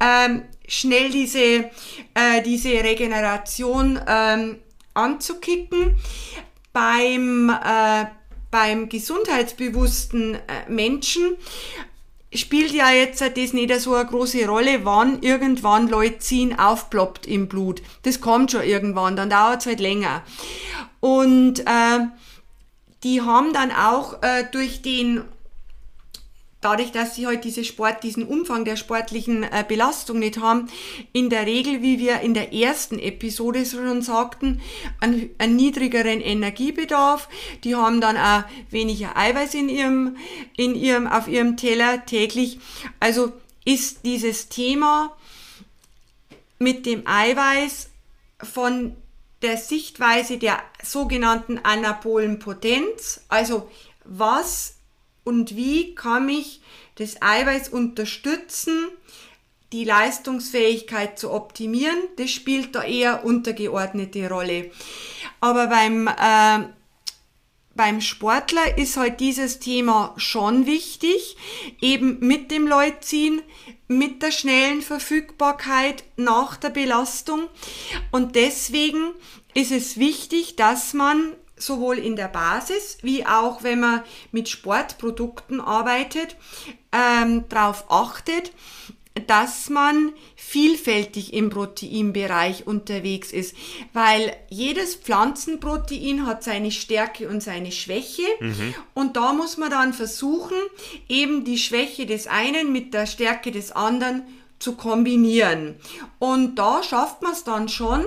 ähm, 0.00 0.42
schnell 0.66 1.10
diese, 1.10 1.70
diese 2.44 2.68
Regeneration 2.84 3.98
ähm, 4.06 4.58
anzukicken 4.92 5.96
beim, 6.78 7.50
äh, 7.50 8.06
beim 8.52 8.88
gesundheitsbewussten 8.88 10.36
äh, 10.36 10.38
Menschen 10.68 11.36
spielt 12.32 12.70
ja 12.70 12.92
jetzt 12.92 13.20
das 13.20 13.52
nicht 13.52 13.80
so 13.80 13.94
eine 13.94 14.08
große 14.08 14.46
Rolle, 14.46 14.84
wann 14.84 15.20
irgendwann 15.22 15.88
Leucin 15.88 16.56
aufploppt 16.56 17.26
im 17.26 17.48
Blut. 17.48 17.82
Das 18.04 18.20
kommt 18.20 18.52
schon 18.52 18.62
irgendwann, 18.62 19.16
dann 19.16 19.28
dauert 19.28 19.62
es 19.62 19.66
halt 19.66 19.80
länger. 19.80 20.22
Und 21.00 21.60
äh, 21.60 22.06
die 23.02 23.22
haben 23.22 23.52
dann 23.52 23.72
auch 23.72 24.22
äh, 24.22 24.44
durch 24.52 24.80
den 24.80 25.24
dadurch, 26.60 26.90
dass 26.90 27.14
sie 27.14 27.26
halt 27.26 27.44
diese 27.44 27.64
Sport, 27.64 28.02
diesen 28.02 28.24
Umfang 28.24 28.64
der 28.64 28.76
sportlichen 28.76 29.44
äh, 29.44 29.64
Belastung 29.66 30.18
nicht 30.18 30.38
haben, 30.38 30.68
in 31.12 31.30
der 31.30 31.46
Regel, 31.46 31.82
wie 31.82 31.98
wir 31.98 32.20
in 32.20 32.34
der 32.34 32.52
ersten 32.52 32.98
Episode 32.98 33.64
schon 33.64 34.02
sagten, 34.02 34.60
einen, 35.00 35.30
einen 35.38 35.56
niedrigeren 35.56 36.20
Energiebedarf. 36.20 37.28
Die 37.64 37.76
haben 37.76 38.00
dann 38.00 38.16
auch 38.16 38.44
weniger 38.70 39.16
Eiweiß 39.16 39.54
in 39.54 39.68
ihrem, 39.68 40.16
in 40.56 40.74
ihrem, 40.74 41.06
auf 41.06 41.28
ihrem 41.28 41.56
Teller 41.56 42.04
täglich. 42.06 42.58
Also 42.98 43.32
ist 43.64 44.04
dieses 44.04 44.48
Thema 44.48 45.16
mit 46.58 46.86
dem 46.86 47.06
Eiweiß 47.06 47.90
von 48.42 48.96
der 49.42 49.56
Sichtweise 49.56 50.38
der 50.38 50.60
sogenannten 50.82 51.58
anabolen 51.58 52.40
Potenz, 52.40 53.20
also 53.28 53.70
was 54.04 54.77
und 55.28 55.56
wie 55.56 55.94
kann 55.94 56.30
ich 56.30 56.62
das 56.94 57.20
Eiweiß 57.20 57.68
unterstützen, 57.68 58.88
die 59.72 59.84
Leistungsfähigkeit 59.84 61.18
zu 61.18 61.30
optimieren. 61.30 61.98
Das 62.16 62.30
spielt 62.30 62.74
da 62.74 62.82
eher 62.82 63.26
untergeordnete 63.26 64.26
Rolle. 64.30 64.70
Aber 65.40 65.66
beim, 65.66 66.08
äh, 66.08 66.68
beim 67.74 68.00
Sportler 68.00 68.78
ist 68.78 68.96
halt 68.96 69.20
dieses 69.20 69.58
Thema 69.58 70.14
schon 70.16 70.64
wichtig, 70.64 71.36
eben 71.82 72.20
mit 72.20 72.50
dem 72.50 72.66
Leucin, 72.66 73.42
mit 73.86 74.22
der 74.22 74.30
schnellen 74.30 74.80
Verfügbarkeit 74.80 76.04
nach 76.16 76.56
der 76.56 76.70
Belastung. 76.70 77.48
Und 78.12 78.34
deswegen 78.34 79.10
ist 79.52 79.72
es 79.72 79.98
wichtig, 79.98 80.56
dass 80.56 80.94
man 80.94 81.34
sowohl 81.58 81.98
in 81.98 82.16
der 82.16 82.28
Basis 82.28 82.98
wie 83.02 83.26
auch 83.26 83.62
wenn 83.62 83.80
man 83.80 84.02
mit 84.32 84.48
Sportprodukten 84.48 85.60
arbeitet, 85.60 86.36
ähm, 86.92 87.44
darauf 87.48 87.90
achtet, 87.90 88.52
dass 89.26 89.68
man 89.68 90.12
vielfältig 90.36 91.32
im 91.32 91.50
Proteinbereich 91.50 92.66
unterwegs 92.66 93.32
ist, 93.32 93.56
weil 93.92 94.34
jedes 94.48 94.94
Pflanzenprotein 94.94 96.26
hat 96.26 96.44
seine 96.44 96.70
Stärke 96.70 97.28
und 97.28 97.42
seine 97.42 97.72
Schwäche 97.72 98.22
mhm. 98.40 98.74
und 98.94 99.16
da 99.16 99.32
muss 99.32 99.56
man 99.56 99.70
dann 99.70 99.92
versuchen, 99.92 100.56
eben 101.08 101.44
die 101.44 101.58
Schwäche 101.58 102.06
des 102.06 102.26
einen 102.26 102.72
mit 102.72 102.94
der 102.94 103.06
Stärke 103.06 103.50
des 103.50 103.72
anderen 103.72 104.22
zu 104.58 104.74
kombinieren. 104.74 105.76
Und 106.18 106.56
da 106.56 106.82
schafft 106.82 107.22
man 107.22 107.32
es 107.32 107.44
dann 107.44 107.68
schon, 107.68 108.04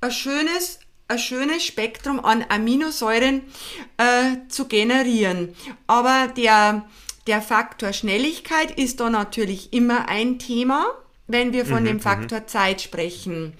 ein 0.00 0.10
schönes 0.10 0.80
ein 1.12 1.18
schönes 1.18 1.64
Spektrum 1.64 2.24
an 2.24 2.44
Aminosäuren 2.48 3.42
äh, 3.98 4.48
zu 4.48 4.66
generieren. 4.66 5.54
Aber 5.86 6.28
der, 6.36 6.84
der 7.26 7.42
Faktor 7.42 7.92
Schnelligkeit 7.92 8.70
ist 8.72 9.00
da 9.00 9.10
natürlich 9.10 9.72
immer 9.72 10.08
ein 10.08 10.38
Thema, 10.38 10.86
wenn 11.26 11.52
wir 11.52 11.66
von 11.66 11.82
mhm, 11.82 11.86
dem 11.86 11.96
mhm. 11.96 12.00
Faktor 12.00 12.46
Zeit 12.46 12.80
sprechen. 12.80 13.54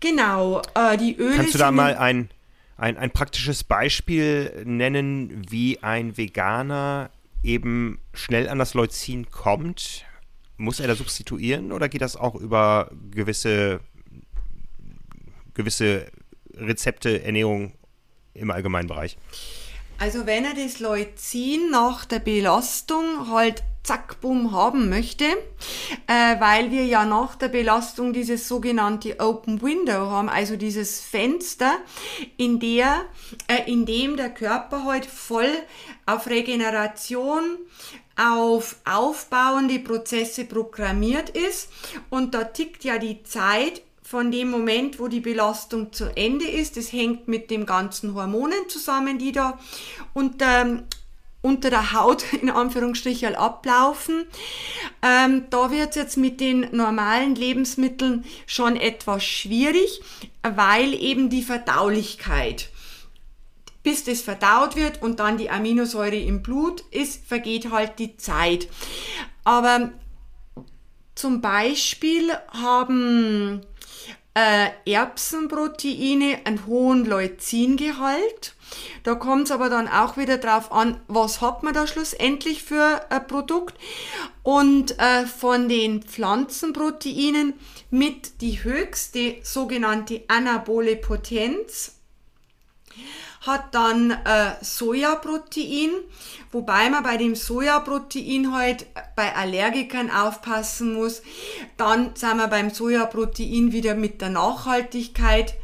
Genau, 0.00 0.60
äh, 0.74 0.96
die 0.96 1.16
Öle. 1.16 1.36
Kannst 1.36 1.54
du 1.54 1.58
da 1.58 1.70
mal 1.70 1.96
ein, 1.96 2.28
ein, 2.76 2.96
ein 2.96 3.10
praktisches 3.10 3.62
Beispiel 3.62 4.62
nennen, 4.64 5.46
wie 5.48 5.82
ein 5.82 6.16
Veganer 6.16 7.10
eben 7.44 8.00
schnell 8.12 8.48
an 8.48 8.58
das 8.58 8.74
Leucin 8.74 9.30
kommt? 9.30 10.04
Muss 10.56 10.80
er 10.80 10.88
da 10.88 10.94
substituieren 10.94 11.72
oder 11.72 11.88
geht 11.88 12.02
das 12.02 12.16
auch 12.16 12.34
über 12.34 12.90
gewisse 13.10 13.80
gewisse 15.54 16.06
Rezepte, 16.54 17.22
Ernährung 17.22 17.72
im 18.34 18.50
allgemeinen 18.50 18.88
Bereich? 18.88 19.16
Also 19.98 20.26
wenn 20.26 20.44
er 20.44 20.54
das 20.54 20.80
Leucin 20.80 21.70
nach 21.70 22.04
der 22.04 22.18
Belastung 22.18 23.30
halt 23.30 23.62
zack, 23.82 24.20
bumm 24.20 24.52
haben 24.52 24.88
möchte, 24.88 25.24
äh, 26.06 26.40
weil 26.40 26.70
wir 26.70 26.84
ja 26.86 27.04
nach 27.04 27.34
der 27.34 27.48
Belastung 27.48 28.12
dieses 28.12 28.46
sogenannte 28.46 29.18
Open 29.18 29.60
Window 29.60 30.10
haben, 30.10 30.28
also 30.28 30.56
dieses 30.56 31.00
Fenster, 31.00 31.78
in 32.36 32.60
der, 32.60 33.02
äh, 33.48 33.70
in 33.70 33.84
dem 33.84 34.16
der 34.16 34.30
Körper 34.30 34.84
halt 34.84 35.06
voll 35.06 35.50
auf 36.06 36.28
Regeneration, 36.28 37.58
auf 38.16 38.76
aufbauende 38.84 39.78
Prozesse 39.78 40.44
programmiert 40.44 41.30
ist 41.30 41.70
und 42.10 42.34
da 42.34 42.44
tickt 42.44 42.84
ja 42.84 42.98
die 42.98 43.22
Zeit 43.24 43.82
von 44.02 44.30
dem 44.30 44.50
Moment, 44.50 44.98
wo 44.98 45.08
die 45.08 45.20
Belastung 45.20 45.92
zu 45.92 46.14
Ende 46.16 46.46
ist. 46.46 46.76
Das 46.76 46.92
hängt 46.92 47.28
mit 47.28 47.50
den 47.50 47.66
ganzen 47.66 48.14
Hormonen 48.14 48.68
zusammen, 48.68 49.18
die 49.18 49.32
da 49.32 49.58
unter, 50.12 50.82
unter 51.40 51.70
der 51.70 51.92
Haut 51.92 52.24
in 52.42 52.50
Anführungsstrichen 52.50 53.34
ablaufen. 53.34 54.24
Ähm, 55.02 55.46
da 55.50 55.70
wird 55.70 55.90
es 55.90 55.96
jetzt 55.96 56.16
mit 56.16 56.40
den 56.40 56.68
normalen 56.72 57.34
Lebensmitteln 57.34 58.24
schon 58.46 58.76
etwas 58.76 59.24
schwierig, 59.24 60.02
weil 60.42 60.94
eben 60.94 61.30
die 61.30 61.42
Verdaulichkeit 61.42 62.68
bis 63.82 64.04
das 64.04 64.22
verdaut 64.22 64.76
wird 64.76 65.02
und 65.02 65.18
dann 65.18 65.38
die 65.38 65.50
Aminosäure 65.50 66.16
im 66.16 66.42
Blut 66.42 66.82
ist, 66.92 67.26
vergeht 67.26 67.70
halt 67.70 67.98
die 67.98 68.16
Zeit. 68.16 68.68
Aber 69.44 69.90
zum 71.14 71.40
Beispiel 71.40 72.30
haben 72.52 73.62
äh, 74.34 74.70
Erbsenproteine 74.90 76.40
einen 76.44 76.66
hohen 76.66 77.04
Leucingehalt. 77.04 78.54
Da 79.02 79.14
kommt 79.14 79.44
es 79.44 79.50
aber 79.50 79.68
dann 79.68 79.88
auch 79.88 80.16
wieder 80.16 80.38
drauf 80.38 80.72
an, 80.72 81.00
was 81.06 81.40
hat 81.40 81.62
man 81.62 81.74
da 81.74 81.86
schlussendlich 81.86 82.62
für 82.62 83.04
ein 83.10 83.26
Produkt. 83.26 83.74
Und 84.42 84.98
äh, 84.98 85.26
von 85.26 85.68
den 85.68 86.02
Pflanzenproteinen 86.02 87.54
mit 87.90 88.40
die 88.40 88.64
höchste 88.64 89.36
sogenannte 89.42 90.22
anabole 90.28 90.96
Potenz 90.96 91.96
hat 93.42 93.74
dann 93.74 94.12
äh, 94.12 94.52
Sojaprotein, 94.60 95.90
wobei 96.52 96.88
man 96.90 97.02
bei 97.02 97.16
dem 97.16 97.34
Sojaprotein 97.34 98.52
halt 98.52 98.86
bei 99.16 99.34
Allergikern 99.34 100.10
aufpassen 100.10 100.94
muss. 100.94 101.22
Dann 101.76 102.14
sind 102.14 102.36
wir 102.36 102.48
beim 102.48 102.70
Sojaprotein 102.70 103.72
wieder 103.72 103.94
mit 103.94 104.20
der 104.20 104.30
Nachhaltigkeit 104.30 105.54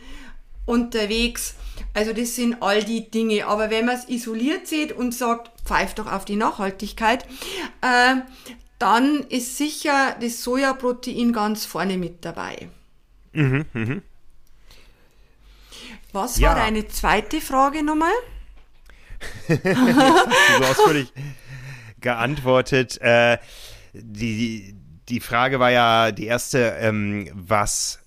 unterwegs. 0.66 1.54
Also 1.94 2.12
das 2.12 2.34
sind 2.34 2.62
all 2.62 2.82
die 2.82 3.10
Dinge. 3.10 3.46
Aber 3.46 3.70
wenn 3.70 3.86
man 3.86 3.96
es 3.96 4.08
isoliert 4.08 4.66
sieht 4.66 4.92
und 4.92 5.14
sagt, 5.14 5.50
pfeift 5.64 6.00
doch 6.00 6.10
auf 6.10 6.24
die 6.24 6.36
Nachhaltigkeit, 6.36 7.24
äh, 7.80 8.16
dann 8.80 9.24
ist 9.28 9.56
sicher 9.56 10.16
das 10.20 10.42
Sojaprotein 10.42 11.32
ganz 11.32 11.64
vorne 11.64 11.96
mit 11.96 12.24
dabei. 12.24 12.68
Mhm, 13.32 13.64
mh. 13.72 14.02
Was 16.12 16.38
ja. 16.38 16.48
war 16.48 16.56
deine 16.56 16.88
zweite 16.88 17.40
Frage 17.40 17.82
nochmal? 17.82 18.12
Jetzt 19.48 19.64
hast 19.64 20.58
du 20.58 20.64
so 20.64 20.64
ausführlich 20.64 21.12
geantwortet. 22.00 23.00
Äh, 23.00 23.38
die, 23.92 24.74
die 25.08 25.20
Frage 25.20 25.60
war 25.60 25.70
ja 25.70 26.12
die 26.12 26.26
erste, 26.26 26.76
ähm, 26.80 27.28
was 27.34 28.00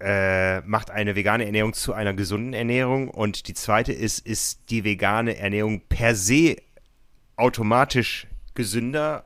äh, 0.00 0.60
macht 0.60 0.90
eine 0.90 1.16
vegane 1.16 1.46
Ernährung 1.46 1.72
zu 1.72 1.92
einer 1.92 2.14
gesunden 2.14 2.52
Ernährung? 2.52 3.08
Und 3.08 3.48
die 3.48 3.54
zweite 3.54 3.92
ist, 3.92 4.26
ist 4.26 4.70
die 4.70 4.84
vegane 4.84 5.36
Ernährung 5.36 5.80
per 5.88 6.14
se 6.14 6.56
automatisch 7.36 8.26
gesünder? 8.54 9.24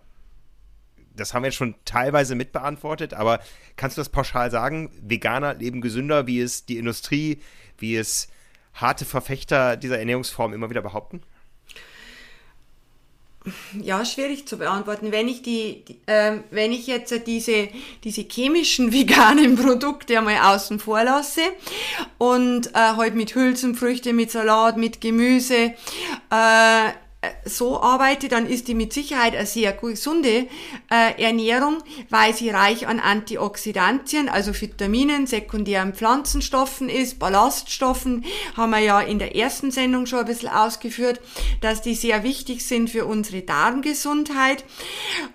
Das 1.17 1.35
haben 1.35 1.43
wir 1.43 1.49
jetzt 1.49 1.57
schon 1.57 1.75
teilweise 1.85 2.35
mitbeantwortet, 2.35 3.15
aber 3.15 3.41
kannst 3.77 3.97
du 3.97 4.01
das 4.01 4.09
pauschal 4.09 4.51
sagen? 4.51 4.91
Veganer 5.03 5.55
leben 5.55 5.81
gesünder, 5.81 6.27
wie 6.27 6.41
es 6.41 6.67
die 6.67 6.79
Industrie 6.79 7.41
wie 7.81 7.97
es 7.97 8.29
harte 8.75 9.05
Verfechter 9.05 9.77
dieser 9.77 9.99
Ernährungsform 9.99 10.53
immer 10.53 10.71
wieder 10.71 10.83
behaupten? 10.83 11.23
Ja, 13.81 14.05
schwierig 14.05 14.47
zu 14.47 14.59
beantworten. 14.59 15.13
Wenn 15.13 15.27
ich 15.27 15.41
die, 15.41 15.83
die 15.89 15.99
äh, 16.05 16.41
wenn 16.51 16.73
ich 16.73 16.87
jetzt 16.87 17.27
diese, 17.27 17.69
diese 18.05 18.23
chemischen 18.23 18.93
veganen 18.93 19.57
Produkte 19.57 20.19
einmal 20.19 20.55
außen 20.55 20.79
vor 20.79 21.03
lasse 21.03 21.41
und 22.19 22.75
äh, 22.75 22.79
halt 22.79 23.15
mit 23.15 23.35
Hülsenfrüchte, 23.35 24.13
mit 24.13 24.31
Salat, 24.31 24.77
mit 24.77 25.01
Gemüse, 25.01 25.73
äh, 26.31 26.91
so 27.45 27.81
arbeite, 27.83 28.29
dann 28.29 28.47
ist 28.47 28.69
die 28.69 28.75
mit 28.75 28.95
Sicherheit 28.95 29.37
eine 29.37 29.45
sehr 29.45 29.73
gesunde 29.73 30.47
äh, 30.91 31.23
Ernährung, 31.23 31.83
weil 32.09 32.35
sie 32.35 32.49
reich 32.49 32.87
an 32.87 32.99
Antioxidantien, 32.99 34.31
also 34.31 34.59
Vitaminen, 34.59 35.27
sekundären 35.27 35.93
Pflanzenstoffen 35.93 36.89
ist, 36.89 37.19
Ballaststoffen, 37.19 38.25
haben 38.57 38.71
wir 38.71 38.79
ja 38.79 39.01
in 39.01 39.19
der 39.19 39.37
ersten 39.37 39.71
Sendung 39.71 40.07
schon 40.07 40.21
ein 40.21 40.27
bisschen 40.27 40.49
ausgeführt, 40.49 41.21
dass 41.61 41.83
die 41.83 41.95
sehr 41.95 42.23
wichtig 42.23 42.65
sind 42.65 42.89
für 42.89 43.05
unsere 43.05 43.43
Darmgesundheit 43.43 44.65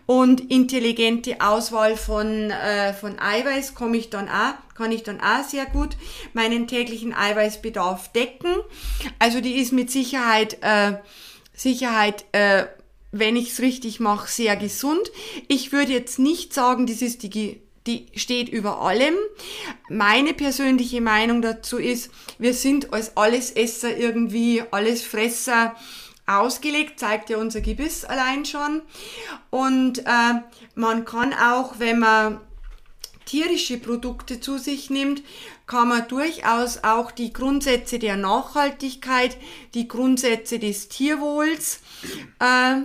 und 0.07 0.51
intelligente 0.51 1.39
Auswahl 1.39 1.97
von, 1.97 2.49
äh, 2.49 2.93
von 2.93 3.19
Eiweiß 3.19 3.75
komme 3.75 3.97
ich 3.97 4.09
dann 4.09 4.27
auch 4.27 4.55
kann 4.75 4.91
ich 4.91 5.03
dann 5.03 5.21
auch 5.21 5.41
sehr 5.47 5.65
gut 5.65 5.95
meinen 6.33 6.67
täglichen 6.67 7.13
Eiweißbedarf 7.13 8.11
decken. 8.11 8.55
Also 9.19 9.39
die 9.39 9.53
ist 9.53 9.71
mit 9.71 9.89
Sicherheit 9.89 10.57
äh, 10.59 10.95
Sicherheit, 11.55 12.25
äh, 12.31 12.65
wenn 13.11 13.35
ich 13.35 13.51
es 13.51 13.61
richtig 13.61 13.99
mache, 13.99 14.29
sehr 14.29 14.55
gesund. 14.55 15.11
Ich 15.47 15.71
würde 15.71 15.93
jetzt 15.93 16.19
nicht 16.19 16.53
sagen, 16.53 16.85
das 16.85 17.01
ist 17.01 17.23
die, 17.23 17.61
die 17.87 18.07
steht 18.15 18.49
über 18.49 18.81
allem. 18.81 19.15
Meine 19.89 20.33
persönliche 20.33 21.01
Meinung 21.01 21.41
dazu 21.41 21.77
ist, 21.77 22.11
wir 22.37 22.53
sind 22.53 22.93
als 22.93 23.15
Allesesser 23.15 23.95
irgendwie, 23.95 24.63
Allesfresser 24.71 25.75
ausgelegt, 26.27 26.99
zeigt 26.99 27.29
ja 27.29 27.37
unser 27.37 27.61
Gebiss 27.61 28.03
allein 28.03 28.45
schon. 28.45 28.81
Und 29.49 29.99
äh, 29.99 30.41
man 30.73 31.05
kann 31.05 31.33
auch, 31.33 31.75
wenn 31.79 31.99
man 31.99 32.41
tierische 33.25 33.77
Produkte 33.77 34.39
zu 34.39 34.57
sich 34.57 34.89
nimmt, 34.89 35.23
kann 35.67 35.89
man 35.89 36.07
durchaus 36.07 36.83
auch 36.83 37.11
die 37.11 37.33
Grundsätze 37.33 37.99
der 37.99 38.17
Nachhaltigkeit, 38.17 39.37
die 39.73 39.87
Grundsätze 39.87 40.59
des 40.59 40.89
Tierwohls, 40.89 41.81
äh, 42.39 42.81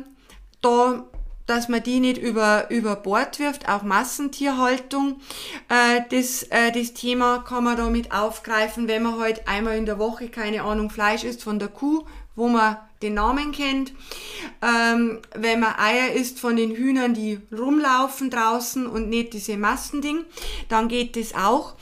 da 0.61 1.05
dass 1.51 1.69
man 1.69 1.83
die 1.83 1.99
nicht 1.99 2.17
über, 2.17 2.71
über 2.71 2.95
Bord 2.95 3.41
wirft, 3.41 3.69
auch 3.69 3.83
Massentierhaltung. 3.83 5.21
Äh, 5.69 6.03
das, 6.09 6.45
äh, 6.45 6.71
das 6.71 6.95
Thema 6.95 7.39
kann 7.39 7.65
man 7.65 7.77
damit 7.77 8.13
aufgreifen, 8.13 8.87
wenn 8.87 9.03
man 9.03 9.19
halt 9.19 9.49
einmal 9.49 9.77
in 9.77 9.85
der 9.85 9.99
Woche, 9.99 10.29
keine 10.29 10.63
Ahnung, 10.63 10.91
Fleisch 10.91 11.25
isst 11.25 11.43
von 11.43 11.59
der 11.59 11.67
Kuh, 11.67 12.05
wo 12.37 12.47
man 12.47 12.77
den 13.03 13.15
Namen 13.15 13.51
kennt. 13.51 13.93
Ähm, 14.63 15.19
wenn 15.35 15.59
man 15.59 15.75
Eier 15.77 16.13
isst 16.13 16.39
von 16.39 16.55
den 16.55 16.71
Hühnern, 16.71 17.15
die 17.15 17.41
rumlaufen 17.51 18.31
draußen 18.31 18.87
und 18.87 19.09
nicht 19.09 19.33
diese 19.33 19.57
Massending, 19.57 20.25
dann 20.69 20.87
geht 20.87 21.17
das 21.17 21.35
auch. 21.35 21.75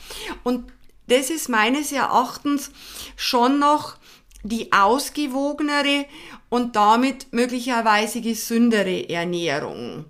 Und 0.43 0.63
das 1.09 1.29
ist 1.29 1.49
meines 1.49 1.91
Erachtens 1.91 2.71
schon 3.15 3.59
noch 3.59 3.97
die 4.43 4.71
ausgewogenere 4.71 6.05
und 6.49 6.75
damit 6.75 7.31
möglicherweise 7.31 8.21
gesündere 8.21 9.09
Ernährung. 9.09 10.05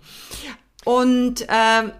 Und 0.85 1.41
äh, 1.47 1.91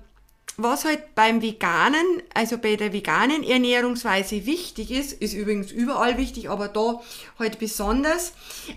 was 0.62 0.84
halt 0.84 1.16
beim 1.16 1.42
Veganen, 1.42 2.06
also 2.34 2.58
bei 2.58 2.76
der 2.76 2.92
veganen 2.92 3.44
Ernährungsweise 3.44 4.46
wichtig 4.46 4.92
ist, 4.92 5.14
ist 5.14 5.34
übrigens 5.34 5.72
überall 5.72 6.18
wichtig, 6.18 6.50
aber 6.50 6.68
da 6.68 7.02
halt 7.38 7.60
besonders, 7.60 8.34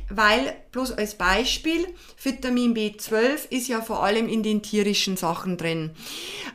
weil 0.09 0.55
bloß 0.71 0.93
als 0.93 1.17
Beispiel, 1.17 1.89
Vitamin 2.23 2.75
B12 2.75 3.51
ist 3.51 3.67
ja 3.67 3.81
vor 3.81 4.05
allem 4.05 4.29
in 4.29 4.45
den 4.45 4.63
tierischen 4.63 5.17
Sachen 5.17 5.57
drin. 5.57 5.91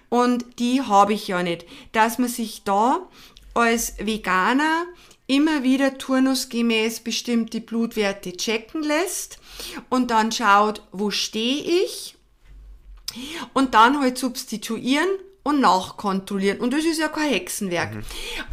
Und 0.08 0.45
die 0.60 0.82
habe 0.82 1.13
ich 1.13 1.27
ja 1.27 1.43
nicht. 1.43 1.65
Dass 1.91 2.19
man 2.19 2.30
sich 2.30 2.63
da 2.63 3.01
als 3.58 3.96
Veganer 3.98 4.86
immer 5.26 5.63
wieder 5.63 5.98
turnusgemäß 5.98 7.02
bestimmte 7.02 7.60
Blutwerte 7.60 8.36
checken 8.36 8.84
lässt 8.84 9.39
und 9.89 10.12
dann 10.12 10.32
schaut, 10.32 10.82
wo 10.91 11.12
stehe 11.12 11.63
ich 11.84 12.15
und 13.54 13.74
dann 13.74 14.00
halt 14.00 14.17
substituieren 14.17 15.10
und 15.43 15.62
nachkontrollieren. 15.62 16.60
Und 16.60 16.74
das 16.74 16.84
ist 16.84 17.00
ja 17.00 17.08
kein 17.08 17.30
Hexenwerk. 17.30 17.96
Mhm. 17.96 18.04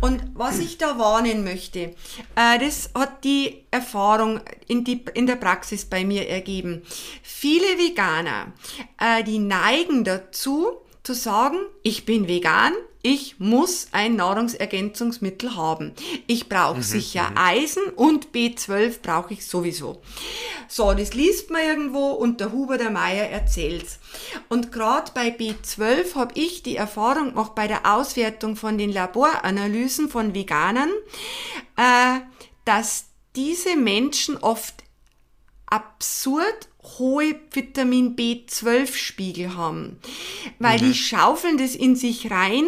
Und 0.01 0.23
was 0.35 0.59
ich 0.59 0.79
da 0.79 0.99
warnen 0.99 1.43
möchte, 1.43 1.95
äh, 2.37 2.59
das 2.59 2.91
hat 2.95 3.25
die 3.25 3.65
Erfahrung 3.71 4.41
in, 4.69 4.85
die, 4.85 5.05
in 5.15 5.27
der 5.27 5.37
Praxis 5.37 5.85
bei 5.85 6.05
mir 6.05 6.29
ergeben. 6.29 6.83
Viele 7.23 7.79
Veganer, 7.79 8.53
äh, 8.99 9.25
die 9.25 9.41
neigen 9.41 10.05
dazu, 10.05 10.69
zu 11.03 11.15
sagen, 11.15 11.59
ich 11.83 12.07
bin 12.07 12.29
vegan, 12.29 12.73
ich 13.07 13.39
muss 13.39 13.89
ein 13.93 14.17
Nahrungsergänzungsmittel 14.17 15.57
haben. 15.57 15.93
Ich 16.27 16.49
brauche 16.49 16.79
mhm, 16.79 16.83
sicher 16.83 17.29
mhm. 17.31 17.37
Eisen 17.37 17.83
und 17.97 18.29
B12 18.33 19.03
brauche 19.03 19.35
ich 19.35 19.47
sowieso. 19.47 20.01
So, 20.69 20.95
das 20.95 21.13
liest 21.13 21.51
man 21.51 21.61
irgendwo 21.61 22.13
und 22.13 22.41
der 22.41 22.51
Huber 22.51 22.79
der 22.79 22.89
Meier 22.89 23.29
erzählt's. 23.29 23.99
Und 24.49 24.73
gerade 24.73 25.13
bei 25.15 25.29
B12 25.29 26.15
habe 26.15 26.33
ich 26.35 26.63
die 26.63 26.77
Erfahrung 26.77 27.35
gemacht 27.35 27.55
bei 27.55 27.69
der 27.69 27.95
Auswertung 27.95 28.57
von 28.57 28.79
den 28.79 28.91
Laboranalysen 28.91 30.09
von 30.09 30.35
Veganern, 30.35 30.91
äh, 31.77 32.21
dass 32.65 33.11
diese 33.37 33.77
Menschen 33.77 34.39
oft 34.39 34.83
absurd 35.67 36.69
hohe 36.99 37.35
Vitamin 37.51 38.15
B12-Spiegel 38.15 39.57
haben, 39.57 39.99
weil 40.59 40.79
mhm. 40.79 40.85
die 40.87 40.95
schaufeln 40.95 41.59
das 41.59 41.75
in 41.75 41.97
sich 41.97 42.31
rein 42.31 42.65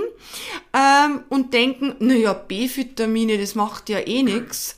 ähm, 0.72 1.22
und 1.28 1.54
denken, 1.54 1.94
naja, 1.98 2.32
B-Vitamine, 2.32 3.38
das 3.38 3.54
macht 3.54 3.88
ja 3.88 3.98
eh 3.98 4.22
nix, 4.22 4.76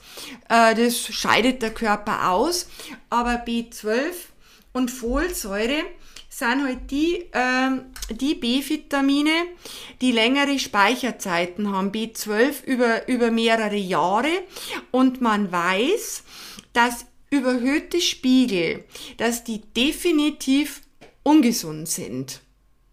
äh, 0.49 0.75
das 0.75 0.99
scheidet 0.99 1.63
der 1.63 1.73
Körper 1.73 2.31
aus, 2.31 2.69
aber 3.11 3.45
B12 3.45 4.13
und 4.73 4.91
Folsäure 4.91 5.85
sind 6.39 6.65
halt 6.65 6.91
die, 6.91 7.25
ähm, 7.33 7.87
die 8.11 8.35
B-Vitamine, 8.35 9.33
die 10.01 10.13
längere 10.13 10.59
Speicherzeiten 10.59 11.73
haben, 11.73 11.91
B12 11.91 12.65
über, 12.65 13.09
über 13.09 13.31
mehrere 13.33 13.77
Jahre. 13.77 14.31
Und 14.93 15.21
man 15.21 15.51
weiß, 15.51 16.23
dass 16.73 17.07
überhöhte 17.31 18.01
Spiegel, 18.01 18.85
dass 19.17 19.45
die 19.45 19.61
definitiv 19.61 20.83
ungesund 21.23 21.89
sind. 21.89 22.43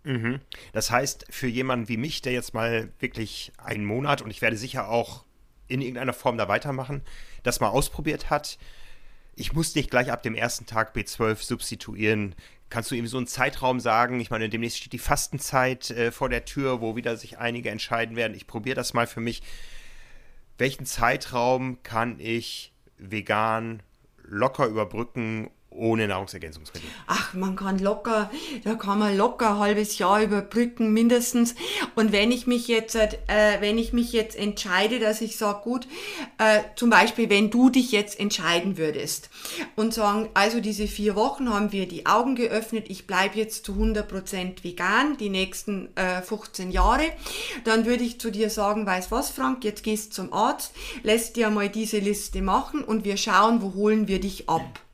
Mhm. 0.04 0.40
Das 0.74 0.92
heißt, 0.92 1.26
für 1.30 1.48
jemanden 1.48 1.90
wie 1.90 1.98
mich, 1.98 2.22
der 2.22 2.34
jetzt 2.34 2.54
mal 2.54 2.90
wirklich 3.00 3.52
einen 3.58 3.86
Monat 3.86 4.22
und 4.22 4.30
ich 4.30 4.42
werde 4.42 4.58
sicher 4.58 4.90
auch 4.90 5.26
in 5.68 5.82
irgendeiner 5.82 6.14
Form 6.14 6.38
da 6.38 6.48
weitermachen, 6.48 7.02
das 7.44 7.60
mal 7.60 7.70
ausprobiert 7.70 8.30
hat, 8.30 8.58
ich 9.36 9.54
muss 9.54 9.76
nicht 9.76 9.92
gleich 9.92 10.12
ab 10.12 10.24
dem 10.24 10.36
ersten 10.36 10.66
Tag 10.66 10.96
B12 10.96 11.44
substituieren. 11.44 12.36
Kannst 12.70 12.92
du 12.92 12.96
ihm 12.96 13.08
so 13.08 13.18
einen 13.18 13.28
Zeitraum 13.28 13.80
sagen? 13.80 14.20
Ich 14.20 14.30
meine, 14.30 14.48
demnächst 14.48 14.78
steht 14.78 14.94
die 14.94 15.00
Fastenzeit 15.00 15.90
äh, 15.92 16.12
vor 16.12 16.30
der 16.30 16.46
Tür, 16.46 16.82
wo 16.82 16.96
wieder 16.96 17.18
sich 17.18 17.38
einige 17.38 17.70
entscheiden 17.70 18.16
werden. 18.16 18.34
Ich 18.34 18.48
probiere 18.48 18.76
das 18.76 18.94
mal 18.94 19.08
für 19.08 19.20
mich. 19.20 19.42
Welchen 20.58 20.86
Zeitraum 20.86 21.84
kann 21.84 22.20
ich 22.20 22.72
vegan 22.98 23.84
locker 24.28 24.68
überbrücken 24.68 25.50
ohne 25.76 26.08
Nahrungsergänzungsmittel? 26.08 26.90
Ach, 27.08 27.34
man 27.34 27.56
kann 27.56 27.80
locker, 27.80 28.30
da 28.64 28.76
kann 28.76 29.00
man 29.00 29.16
locker 29.16 29.52
ein 29.52 29.60
halbes 29.60 29.98
Jahr 29.98 30.22
überbrücken, 30.22 30.94
mindestens. 30.94 31.56
Und 31.96 32.12
wenn 32.12 32.32
ich 32.32 32.48
mich 32.48 32.68
jetzt, 32.68 32.96
äh, 32.96 33.12
wenn 33.60 33.78
ich 33.78 33.94
mich 33.94 34.12
jetzt 34.12 34.38
entscheide, 34.38 35.00
dass 35.00 35.22
ich 35.22 35.38
sage, 35.38 35.62
gut, 35.64 35.88
äh, 36.38 36.62
zum 36.76 36.90
Beispiel, 36.90 37.30
wenn 37.30 37.50
du 37.50 37.70
dich 37.70 37.92
jetzt 37.92 38.20
entscheiden 38.20 38.78
würdest 38.78 39.30
und 39.76 39.94
sagen, 39.94 40.30
also 40.34 40.60
diese 40.60 40.88
vier 40.88 41.16
Wochen 41.16 41.54
haben 41.54 41.72
wir 41.72 41.88
die 41.88 42.06
Augen 42.06 42.36
geöffnet, 42.36 42.86
ich 42.90 43.08
bleibe 43.08 43.38
jetzt 43.38 43.66
zu 43.66 43.74
100% 43.74 44.64
vegan, 44.64 45.18
die 45.18 45.30
nächsten 45.30 45.96
äh, 45.96 46.22
15 46.22 46.72
Jahre, 46.72 47.06
dann 47.64 47.86
würde 47.86 48.04
ich 48.04 48.20
zu 48.20 48.32
dir 48.32 48.50
sagen, 48.50 48.86
weißt 48.86 49.12
was, 49.12 49.30
Frank, 49.30 49.64
jetzt 49.64 49.84
gehst 49.84 50.14
zum 50.14 50.34
Arzt, 50.34 50.74
lässt 51.04 51.36
dir 51.36 51.50
mal 51.50 51.70
diese 51.70 52.00
Liste 52.00 52.42
machen 52.42 52.84
und 52.84 53.06
wir 53.06 53.18
schauen, 53.18 53.62
wo 53.62 53.74
holen 53.74 54.08
wir 54.08 54.20
dich 54.20 54.50
ab. 54.50 54.85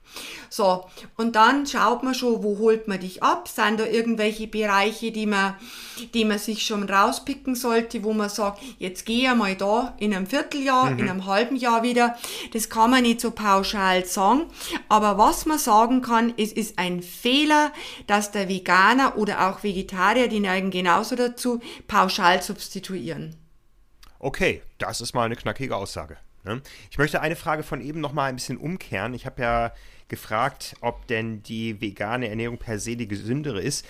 So, 0.49 0.85
und 1.15 1.37
dann 1.37 1.65
schaut 1.65 2.03
man 2.03 2.13
schon, 2.13 2.43
wo 2.43 2.57
holt 2.57 2.87
man 2.87 2.99
dich 2.99 3.23
ab? 3.23 3.47
Sind 3.47 3.79
da 3.79 3.85
irgendwelche 3.85 4.47
Bereiche, 4.47 5.11
die 5.11 5.25
man, 5.25 5.55
die 6.13 6.25
man 6.25 6.39
sich 6.39 6.65
schon 6.65 6.83
rauspicken 6.83 7.55
sollte, 7.55 8.03
wo 8.03 8.11
man 8.11 8.27
sagt, 8.27 8.61
jetzt 8.77 9.05
gehe 9.05 9.31
ich 9.31 9.35
mal 9.35 9.55
da 9.55 9.95
in 9.97 10.13
einem 10.13 10.27
Vierteljahr, 10.27 10.91
mhm. 10.91 10.99
in 10.99 11.09
einem 11.09 11.25
halben 11.25 11.55
Jahr 11.55 11.83
wieder. 11.83 12.17
Das 12.51 12.69
kann 12.69 12.91
man 12.91 13.03
nicht 13.03 13.21
so 13.21 13.31
pauschal 13.31 14.05
sagen. 14.05 14.47
Aber 14.89 15.17
was 15.17 15.45
man 15.45 15.57
sagen 15.57 16.01
kann, 16.01 16.33
es 16.37 16.51
ist 16.51 16.77
ein 16.77 17.01
Fehler, 17.01 17.71
dass 18.07 18.31
der 18.31 18.49
Veganer 18.49 19.17
oder 19.17 19.49
auch 19.49 19.63
Vegetarier, 19.63 20.27
die 20.27 20.41
neigen 20.41 20.69
genauso 20.69 21.15
dazu, 21.15 21.61
pauschal 21.87 22.41
substituieren. 22.41 23.37
Okay, 24.19 24.61
das 24.77 25.01
ist 25.01 25.13
mal 25.13 25.23
eine 25.23 25.35
knackige 25.35 25.75
Aussage. 25.75 26.17
Ne? 26.43 26.61
Ich 26.89 26.97
möchte 26.97 27.21
eine 27.21 27.35
Frage 27.35 27.63
von 27.63 27.81
eben 27.81 27.99
noch 27.99 28.13
mal 28.13 28.25
ein 28.25 28.35
bisschen 28.35 28.57
umkehren. 28.57 29.13
Ich 29.13 29.25
habe 29.25 29.41
ja 29.41 29.73
gefragt, 30.07 30.75
ob 30.81 31.07
denn 31.07 31.43
die 31.43 31.79
vegane 31.79 32.27
Ernährung 32.27 32.57
per 32.57 32.79
se 32.79 32.95
die 32.95 33.07
gesündere 33.07 33.61
ist. 33.61 33.85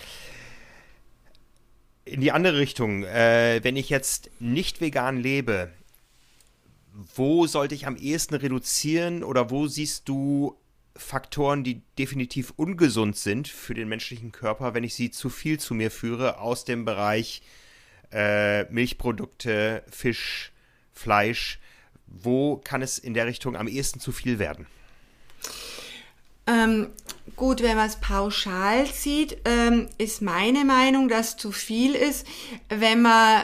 In 2.05 2.21
die 2.21 2.31
andere 2.31 2.57
Richtung, 2.57 3.03
äh, 3.03 3.59
wenn 3.63 3.75
ich 3.75 3.89
jetzt 3.89 4.29
nicht 4.39 4.81
vegan 4.81 5.17
lebe, 5.17 5.71
wo 7.15 7.47
sollte 7.47 7.75
ich 7.75 7.87
am 7.87 7.95
ehesten 7.95 8.35
reduzieren 8.35 9.23
oder 9.23 9.49
wo 9.49 9.67
siehst 9.67 10.09
du 10.09 10.57
Faktoren, 10.95 11.63
die 11.63 11.81
definitiv 11.97 12.53
ungesund 12.57 13.15
sind 13.15 13.47
für 13.47 13.73
den 13.73 13.87
menschlichen 13.87 14.31
Körper, 14.31 14.73
wenn 14.73 14.83
ich 14.83 14.93
sie 14.93 15.09
zu 15.09 15.29
viel 15.29 15.59
zu 15.59 15.73
mir 15.73 15.89
führe 15.89 16.39
aus 16.39 16.65
dem 16.65 16.83
Bereich 16.83 17.41
äh, 18.11 18.65
Milchprodukte, 18.65 19.83
Fisch, 19.89 20.51
Fleisch? 20.91 21.59
Wo 22.19 22.58
kann 22.58 22.82
es 22.82 22.97
in 22.97 23.13
der 23.13 23.26
Richtung 23.26 23.56
am 23.56 23.67
ehesten 23.67 24.00
zu 24.00 24.12
viel 24.12 24.39
werden? 24.39 24.67
Ähm, 26.47 26.88
gut, 27.36 27.62
wenn 27.62 27.78
man 27.78 27.88
es 27.88 27.97
pauschal 27.97 28.86
sieht, 28.88 29.38
ähm, 29.45 29.89
ist 29.97 30.21
meine 30.21 30.65
Meinung, 30.65 31.08
dass 31.08 31.38
zu 31.38 31.52
viel 31.52 31.95
ist, 31.95 32.26
wenn 32.69 33.02
man 33.02 33.43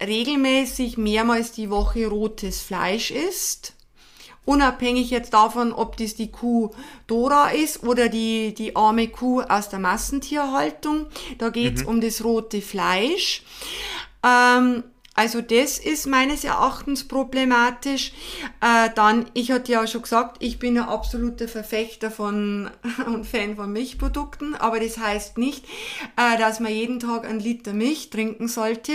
regelmäßig 0.00 0.98
mehrmals 0.98 1.52
die 1.52 1.70
Woche 1.70 2.06
rotes 2.06 2.60
Fleisch 2.60 3.10
isst. 3.10 3.74
Unabhängig 4.44 5.10
jetzt 5.10 5.34
davon, 5.34 5.72
ob 5.72 5.96
das 5.96 6.16
die 6.16 6.30
Kuh 6.30 6.70
Dora 7.06 7.50
ist 7.50 7.84
oder 7.84 8.08
die, 8.08 8.54
die 8.54 8.74
arme 8.74 9.06
Kuh 9.08 9.40
aus 9.42 9.68
der 9.68 9.78
Massentierhaltung. 9.78 11.06
Da 11.38 11.50
geht 11.50 11.76
es 11.76 11.82
mhm. 11.82 11.88
um 11.88 12.00
das 12.00 12.24
rote 12.24 12.60
Fleisch. 12.60 13.44
Ähm, 14.24 14.82
also 15.14 15.42
das 15.42 15.78
ist 15.78 16.06
meines 16.06 16.42
Erachtens 16.42 17.06
problematisch. 17.06 18.12
Äh, 18.62 18.88
dann, 18.94 19.26
ich 19.34 19.50
hatte 19.50 19.72
ja 19.72 19.86
schon 19.86 20.02
gesagt, 20.02 20.38
ich 20.40 20.58
bin 20.58 20.78
ein 20.78 20.88
absoluter 20.88 21.48
Verfechter 21.48 22.10
von 22.10 22.70
und 23.06 23.26
Fan 23.26 23.56
von 23.56 23.70
Milchprodukten, 23.70 24.54
aber 24.54 24.80
das 24.80 24.96
heißt 24.96 25.36
nicht, 25.36 25.66
äh, 26.16 26.38
dass 26.38 26.60
man 26.60 26.72
jeden 26.72 26.98
Tag 26.98 27.26
einen 27.26 27.40
Liter 27.40 27.74
Milch 27.74 28.08
trinken 28.08 28.48
sollte, 28.48 28.92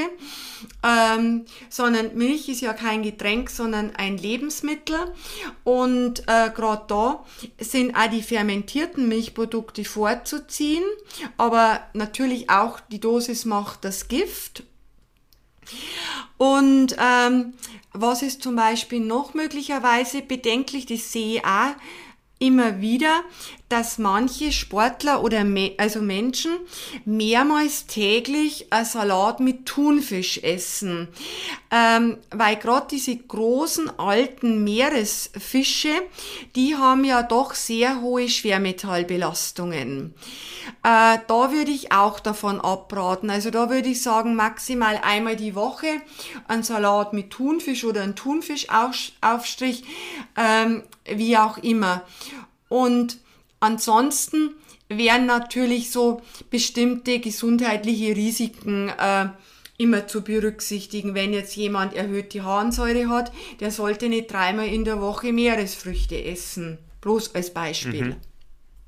ähm, 0.83 1.45
sondern 1.69 2.15
Milch 2.15 2.49
ist 2.49 2.61
ja 2.61 2.73
kein 2.73 3.03
Getränk, 3.03 3.51
sondern 3.51 3.95
ein 3.95 4.17
Lebensmittel. 4.17 4.97
Und 5.63 6.21
äh, 6.21 6.49
gerade 6.49 6.85
da 6.87 7.25
sind 7.59 7.95
auch 7.95 8.09
die 8.09 8.23
fermentierten 8.23 9.07
Milchprodukte 9.07 9.85
vorzuziehen, 9.85 10.83
aber 11.37 11.81
natürlich 11.93 12.49
auch 12.49 12.79
die 12.79 12.99
Dosis 12.99 13.45
macht 13.45 13.85
das 13.85 14.07
Gift 14.07 14.63
und 16.37 16.95
ähm, 16.99 17.53
was 17.93 18.21
ist 18.21 18.43
zum 18.43 18.55
Beispiel 18.55 18.99
noch 18.99 19.33
möglicherweise 19.33 20.21
bedenklich, 20.21 20.85
das 20.85 21.11
sehe 21.11 21.37
ich 21.37 21.45
auch 21.45 21.75
immer 22.39 22.81
wieder, 22.81 23.23
dass 23.69 23.97
manche 23.97 24.51
Sportler 24.51 25.23
oder 25.23 25.43
me 25.43 25.73
also 25.77 26.01
Menschen 26.01 26.51
mehrmals 27.05 27.87
täglich 27.87 28.67
ein 28.69 28.85
Salat 28.85 29.39
mit 29.39 29.65
Thunfisch 29.65 30.37
essen, 30.43 31.07
ähm, 31.69 32.17
weil 32.31 32.55
gerade 32.55 32.87
diese 32.91 33.15
großen 33.15 33.99
alten 33.99 34.63
Meeresfische, 34.63 35.93
die 36.55 36.75
haben 36.75 37.03
ja 37.03 37.23
doch 37.23 37.53
sehr 37.53 38.01
hohe 38.01 38.29
Schwermetallbelastungen. 38.29 40.13
Äh, 40.83 41.17
da 41.27 41.51
würde 41.51 41.71
ich 41.71 41.91
auch 41.91 42.19
davon 42.19 42.61
abraten. 42.61 43.29
Also 43.29 43.49
da 43.49 43.69
würde 43.69 43.89
ich 43.89 44.01
sagen, 44.01 44.35
maximal 44.35 44.99
einmal 45.03 45.35
die 45.35 45.55
Woche 45.55 45.87
ein 46.47 46.63
Salat 46.63 47.13
mit 47.13 47.31
Thunfisch 47.31 47.83
oder 47.83 48.01
ein 48.01 48.15
Thunfischaufstrich, 48.15 49.83
ähm, 50.37 50.83
wie 51.05 51.37
auch 51.37 51.57
immer. 51.57 52.03
Und 52.69 53.17
ansonsten 53.59 54.55
wären 54.89 55.25
natürlich 55.25 55.91
so 55.91 56.21
bestimmte 56.49 57.19
gesundheitliche 57.19 58.15
Risiken 58.15 58.89
äh, 58.89 59.27
immer 59.77 60.07
zu 60.07 60.23
berücksichtigen. 60.23 61.15
Wenn 61.15 61.33
jetzt 61.33 61.55
jemand 61.55 61.93
erhöhte 61.93 62.43
Harnsäure 62.43 63.09
hat, 63.09 63.31
der 63.59 63.71
sollte 63.71 64.09
nicht 64.09 64.31
dreimal 64.31 64.67
in 64.67 64.83
der 64.83 65.01
Woche 65.01 65.31
Meeresfrüchte 65.31 66.23
essen. 66.23 66.79
Bloß 67.01 67.35
als 67.35 67.53
Beispiel. 67.53 68.05
Mhm. 68.05 68.15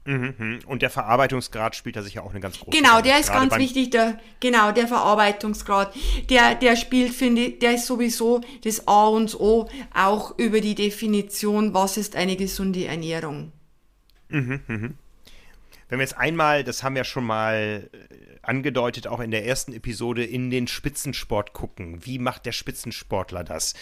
Mhm. 0.05 0.59
Und 0.65 0.81
der 0.81 0.89
Verarbeitungsgrad 0.89 1.75
spielt 1.75 1.95
da 1.95 2.01
sicher 2.01 2.23
auch 2.23 2.31
eine 2.31 2.39
ganz 2.39 2.55
große 2.59 2.71
Rolle. 2.71 2.81
Genau, 2.81 3.01
der 3.01 3.19
ist 3.19 3.31
ganz 3.31 3.55
wichtig, 3.57 3.91
der, 3.91 4.19
genau, 4.39 4.71
der 4.71 4.87
Verarbeitungsgrad. 4.87 5.93
Der, 6.29 6.55
der 6.55 6.75
spielt, 6.75 7.13
finde 7.13 7.41
ich, 7.41 7.59
der 7.59 7.75
ist 7.75 7.85
sowieso 7.85 8.41
das 8.63 8.87
A 8.87 9.07
und 9.07 9.39
O, 9.39 9.69
auch 9.93 10.37
über 10.39 10.61
die 10.61 10.73
Definition, 10.73 11.75
was 11.75 11.97
ist 11.97 12.15
eine 12.15 12.35
gesunde 12.35 12.85
Ernährung. 12.85 13.51
Mhm, 14.29 14.61
mhm. 14.67 14.93
Wenn 15.89 15.97
wir 15.99 16.03
jetzt 16.03 16.17
einmal, 16.17 16.63
das 16.63 16.83
haben 16.83 16.95
wir 16.95 17.03
schon 17.03 17.25
mal 17.25 17.89
äh, 17.91 18.15
angedeutet, 18.43 19.07
auch 19.07 19.19
in 19.19 19.31
der 19.31 19.45
ersten 19.45 19.73
Episode, 19.73 20.23
in 20.23 20.51
den 20.51 20.67
Spitzensport 20.67 21.53
gucken. 21.53 22.05
Wie 22.05 22.19
macht 22.19 22.45
der 22.45 22.51
Spitzensportler 22.51 23.43
das? 23.43 23.73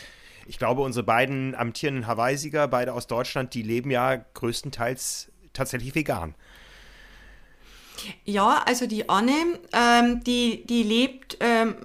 Ich 0.47 0.57
glaube, 0.57 0.81
unsere 0.81 1.05
beiden 1.05 1.53
amtierenden 1.53 2.07
Hawaii-Sieger, 2.07 2.69
beide 2.69 2.93
aus 2.93 3.07
Deutschland, 3.07 3.53
die 3.53 3.61
leben 3.61 3.91
ja 3.91 4.15
größtenteils 4.15 5.31
tatsächlich 5.51 5.93
vegan. 5.93 6.33
Ja, 8.23 8.63
also 8.65 8.85
die 8.85 9.09
Anne, 9.09 9.59
ähm, 9.73 10.23
die, 10.23 10.65
die, 10.65 10.83
lebt, 10.83 11.37
ähm, 11.39 11.75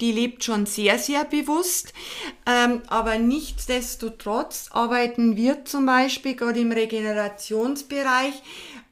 die 0.00 0.12
lebt 0.12 0.44
schon 0.44 0.66
sehr, 0.66 0.98
sehr 0.98 1.24
bewusst, 1.24 1.94
ähm, 2.44 2.82
aber 2.88 3.18
nichtsdestotrotz 3.18 4.68
arbeiten 4.72 5.36
wir 5.36 5.64
zum 5.64 5.86
Beispiel 5.86 6.34
gerade 6.34 6.60
im 6.60 6.72
Regenerationsbereich 6.72 8.42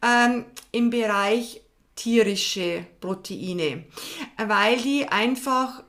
ähm, 0.03 0.45
im 0.73 0.91
Bereich 0.91 1.61
tierische 1.97 2.87
Proteine, 3.01 3.85
weil 4.37 4.77
die 4.79 5.09
einfach 5.09 5.83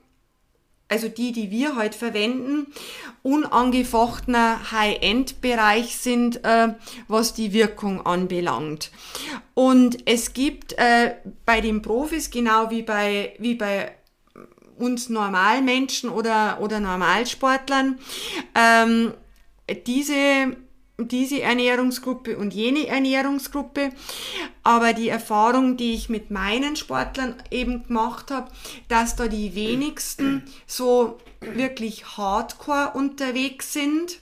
also 0.90 1.08
die, 1.08 1.30
die 1.30 1.52
wir 1.52 1.76
heute 1.76 1.96
verwenden, 1.96 2.66
unangefochtener 3.22 4.72
High-End-Bereich 4.72 5.96
sind, 5.96 6.44
äh, 6.44 6.74
was 7.06 7.32
die 7.32 7.52
Wirkung 7.52 8.04
anbelangt. 8.04 8.90
Und 9.54 9.98
es 10.06 10.32
gibt 10.32 10.72
äh, 10.72 11.14
bei 11.46 11.60
den 11.60 11.80
Profis, 11.80 12.30
genau 12.30 12.70
wie 12.70 12.82
bei, 12.82 13.34
wie 13.38 13.54
bei 13.54 13.92
uns 14.78 15.08
Normalmenschen 15.08 16.10
oder, 16.10 16.58
oder 16.60 16.80
Normalsportlern, 16.80 18.00
ähm, 18.56 19.14
diese 19.86 20.56
diese 21.08 21.42
Ernährungsgruppe 21.42 22.36
und 22.36 22.54
jene 22.54 22.86
Ernährungsgruppe. 22.86 23.90
Aber 24.62 24.92
die 24.92 25.08
Erfahrung, 25.08 25.76
die 25.76 25.94
ich 25.94 26.08
mit 26.08 26.30
meinen 26.30 26.76
Sportlern 26.76 27.34
eben 27.50 27.86
gemacht 27.86 28.30
habe, 28.30 28.50
dass 28.88 29.16
da 29.16 29.28
die 29.28 29.54
wenigsten 29.54 30.42
so 30.66 31.18
wirklich 31.40 32.16
hardcore 32.16 32.92
unterwegs 32.94 33.72
sind, 33.72 34.18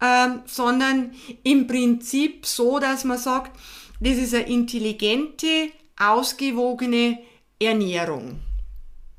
ähm, 0.00 0.40
sondern 0.46 1.12
im 1.42 1.66
Prinzip 1.66 2.46
so, 2.46 2.78
dass 2.78 3.04
man 3.04 3.18
sagt, 3.18 3.58
das 4.00 4.16
ist 4.16 4.34
eine 4.34 4.48
intelligente, 4.48 5.70
ausgewogene 5.98 7.18
Ernährung 7.60 8.40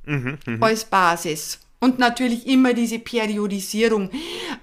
mhm, 0.06 0.39
mh. 0.45 0.65
als 0.65 0.86
Basis. 0.86 1.60
Und 1.82 1.98
natürlich 1.98 2.46
immer 2.46 2.74
diese 2.74 3.00
Periodisierung 3.00 4.12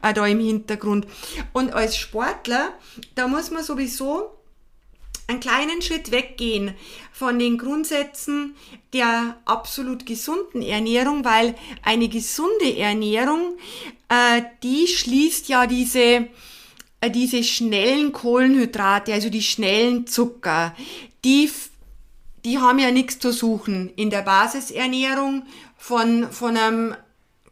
äh, 0.02 0.14
da 0.14 0.24
im 0.26 0.38
Hintergrund. 0.38 1.06
Und 1.52 1.72
als 1.72 1.96
Sportler, 1.96 2.72
da 3.16 3.26
muss 3.26 3.50
man 3.50 3.64
sowieso 3.64 4.38
einen 5.26 5.40
kleinen 5.40 5.82
Schritt 5.82 6.10
weggehen 6.10 6.74
von 7.12 7.38
den 7.38 7.58
Grundsätzen 7.58 8.54
der 8.92 9.36
absolut 9.44 10.06
gesunden 10.06 10.62
Ernährung, 10.62 11.24
weil 11.24 11.54
eine 11.82 12.08
gesunde 12.08 12.76
Ernährung, 12.78 13.58
äh, 14.08 14.42
die 14.62 14.86
schließt 14.86 15.48
ja 15.48 15.66
diese, 15.66 16.28
äh, 17.00 17.10
diese 17.10 17.44
schnellen 17.44 18.12
Kohlenhydrate, 18.12 19.12
also 19.12 19.28
die 19.28 19.42
schnellen 19.42 20.06
Zucker, 20.06 20.74
die, 21.24 21.50
die 22.44 22.58
haben 22.58 22.78
ja 22.78 22.90
nichts 22.90 23.18
zu 23.18 23.32
suchen 23.32 23.92
in 23.96 24.08
der 24.08 24.22
Basisernährung 24.22 25.42
von, 25.76 26.32
von 26.32 26.56
einem 26.56 26.94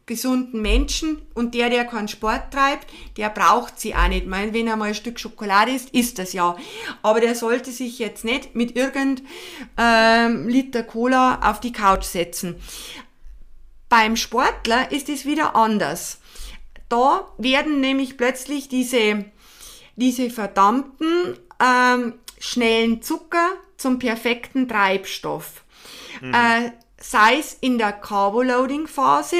gesunden 0.07 0.61
Menschen 0.61 1.21
und 1.35 1.53
der, 1.53 1.69
der 1.69 1.85
keinen 1.85 2.07
Sport 2.07 2.51
treibt, 2.51 2.87
der 3.17 3.29
braucht 3.29 3.79
sie 3.79 3.93
auch 3.93 4.07
nicht. 4.07 4.23
Ich 4.23 4.29
meine, 4.29 4.53
wenn 4.53 4.65
er 4.65 4.77
mal 4.77 4.89
ein 4.89 4.95
Stück 4.95 5.19
Schokolade 5.19 5.71
isst, 5.71 5.89
ist 5.89 6.17
das 6.17 6.33
ja. 6.33 6.55
Aber 7.03 7.19
der 7.19 7.35
sollte 7.35 7.71
sich 7.71 7.99
jetzt 7.99 8.23
nicht 8.23 8.55
mit 8.55 8.75
irgendeinem 8.75 9.27
ähm, 9.77 10.47
Liter 10.47 10.83
Cola 10.83 11.39
auf 11.43 11.59
die 11.59 11.73
Couch 11.73 12.05
setzen. 12.05 12.55
Beim 13.89 14.15
Sportler 14.15 14.91
ist 14.91 15.09
es 15.09 15.25
wieder 15.25 15.55
anders. 15.55 16.19
Da 16.89 17.27
werden 17.37 17.81
nämlich 17.81 18.17
plötzlich 18.17 18.69
diese, 18.69 19.25
diese 19.97 20.29
verdammten 20.29 21.37
ähm, 21.61 22.13
schnellen 22.39 23.01
Zucker 23.01 23.49
zum 23.75 23.99
perfekten 23.99 24.69
Treibstoff. 24.69 25.63
Mhm. 26.21 26.33
Äh, 26.33 26.71
sei 26.97 27.39
es 27.39 27.57
in 27.59 27.77
der 27.77 27.91
Carboloading-Phase, 27.91 29.37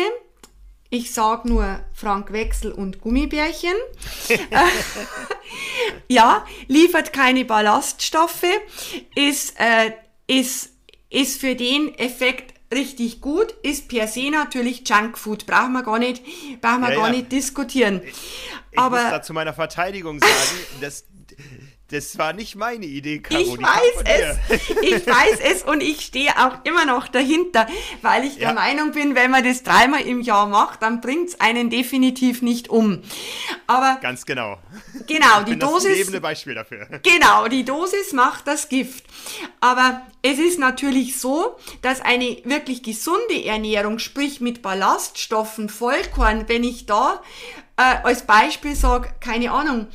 ich 0.89 1.13
sag 1.13 1.45
nur 1.45 1.79
Frank 1.93 2.31
Wechsel 2.31 2.71
und 2.71 3.01
Gummibärchen. 3.01 3.75
ja, 6.07 6.45
liefert 6.67 7.13
keine 7.13 7.45
Ballaststoffe, 7.45 8.45
ist, 9.15 9.55
äh, 9.59 9.91
ist, 10.27 10.71
ist 11.09 11.39
für 11.41 11.55
den 11.55 11.93
Effekt 11.97 12.53
richtig 12.73 13.21
gut, 13.21 13.51
ist 13.63 13.87
per 13.87 14.07
se 14.07 14.29
natürlich 14.29 14.87
Junkfood, 14.87 15.45
brauchen 15.45 15.73
wir 15.73 15.83
gar 15.83 15.99
nicht, 15.99 16.23
brauchen 16.61 16.81
wir 16.81 16.89
ja, 16.91 16.95
gar 16.95 17.07
ja. 17.07 17.15
nicht 17.15 17.31
diskutieren. 17.31 18.01
Ich, 18.03 18.13
ich 18.71 18.79
Aber, 18.79 19.01
muss 19.01 19.11
da 19.11 19.21
zu 19.21 19.33
meiner 19.33 19.53
Verteidigung 19.53 20.19
sagen, 20.19 20.31
dass 20.81 21.05
das 21.89 22.17
war 22.17 22.33
nicht 22.33 22.55
meine 22.55 22.85
Idee, 22.85 23.19
Caro. 23.19 23.39
Ich 23.39 23.61
weiß 23.61 24.03
es. 24.03 24.59
Ich 24.81 25.07
weiß 25.07 25.39
es 25.39 25.63
und 25.63 25.81
ich 25.81 26.01
stehe 26.01 26.31
auch 26.37 26.65
immer 26.65 26.85
noch 26.85 27.07
dahinter, 27.07 27.65
weil 28.01 28.25
ich 28.25 28.35
ja. 28.35 28.47
der 28.47 28.53
Meinung 28.53 28.91
bin, 28.91 29.15
wenn 29.15 29.31
man 29.31 29.43
das 29.43 29.63
dreimal 29.63 30.01
im 30.01 30.21
Jahr 30.21 30.47
macht, 30.47 30.81
dann 30.81 30.99
bringt 30.99 31.29
es 31.29 31.39
einen 31.39 31.69
definitiv 31.69 32.41
nicht 32.41 32.69
um. 32.69 33.01
Aber 33.67 33.99
ganz 34.01 34.25
genau. 34.25 34.57
Genau, 35.07 35.43
die 35.43 35.57
das 35.57 35.69
Dosis. 35.69 35.89
Das 35.89 35.97
lebende 35.97 36.21
Beispiel 36.21 36.55
dafür. 36.55 36.87
Genau, 37.03 37.47
die 37.47 37.63
Dosis 37.63 38.11
macht 38.11 38.47
das 38.47 38.67
Gift. 38.67 39.05
Aber 39.61 40.01
es 40.21 40.39
ist 40.39 40.59
natürlich 40.59 41.17
so, 41.17 41.55
dass 41.81 42.01
eine 42.01 42.41
wirklich 42.43 42.83
gesunde 42.83 43.45
Ernährung, 43.45 43.99
sprich 43.99 44.41
mit 44.41 44.61
Ballaststoffen, 44.61 45.69
Vollkorn, 45.69 46.49
wenn 46.49 46.65
ich 46.65 46.85
da 46.85 47.21
äh, 47.77 47.81
als 48.03 48.23
Beispiel 48.23 48.75
sage, 48.75 49.09
keine 49.21 49.51
Ahnung, 49.51 49.87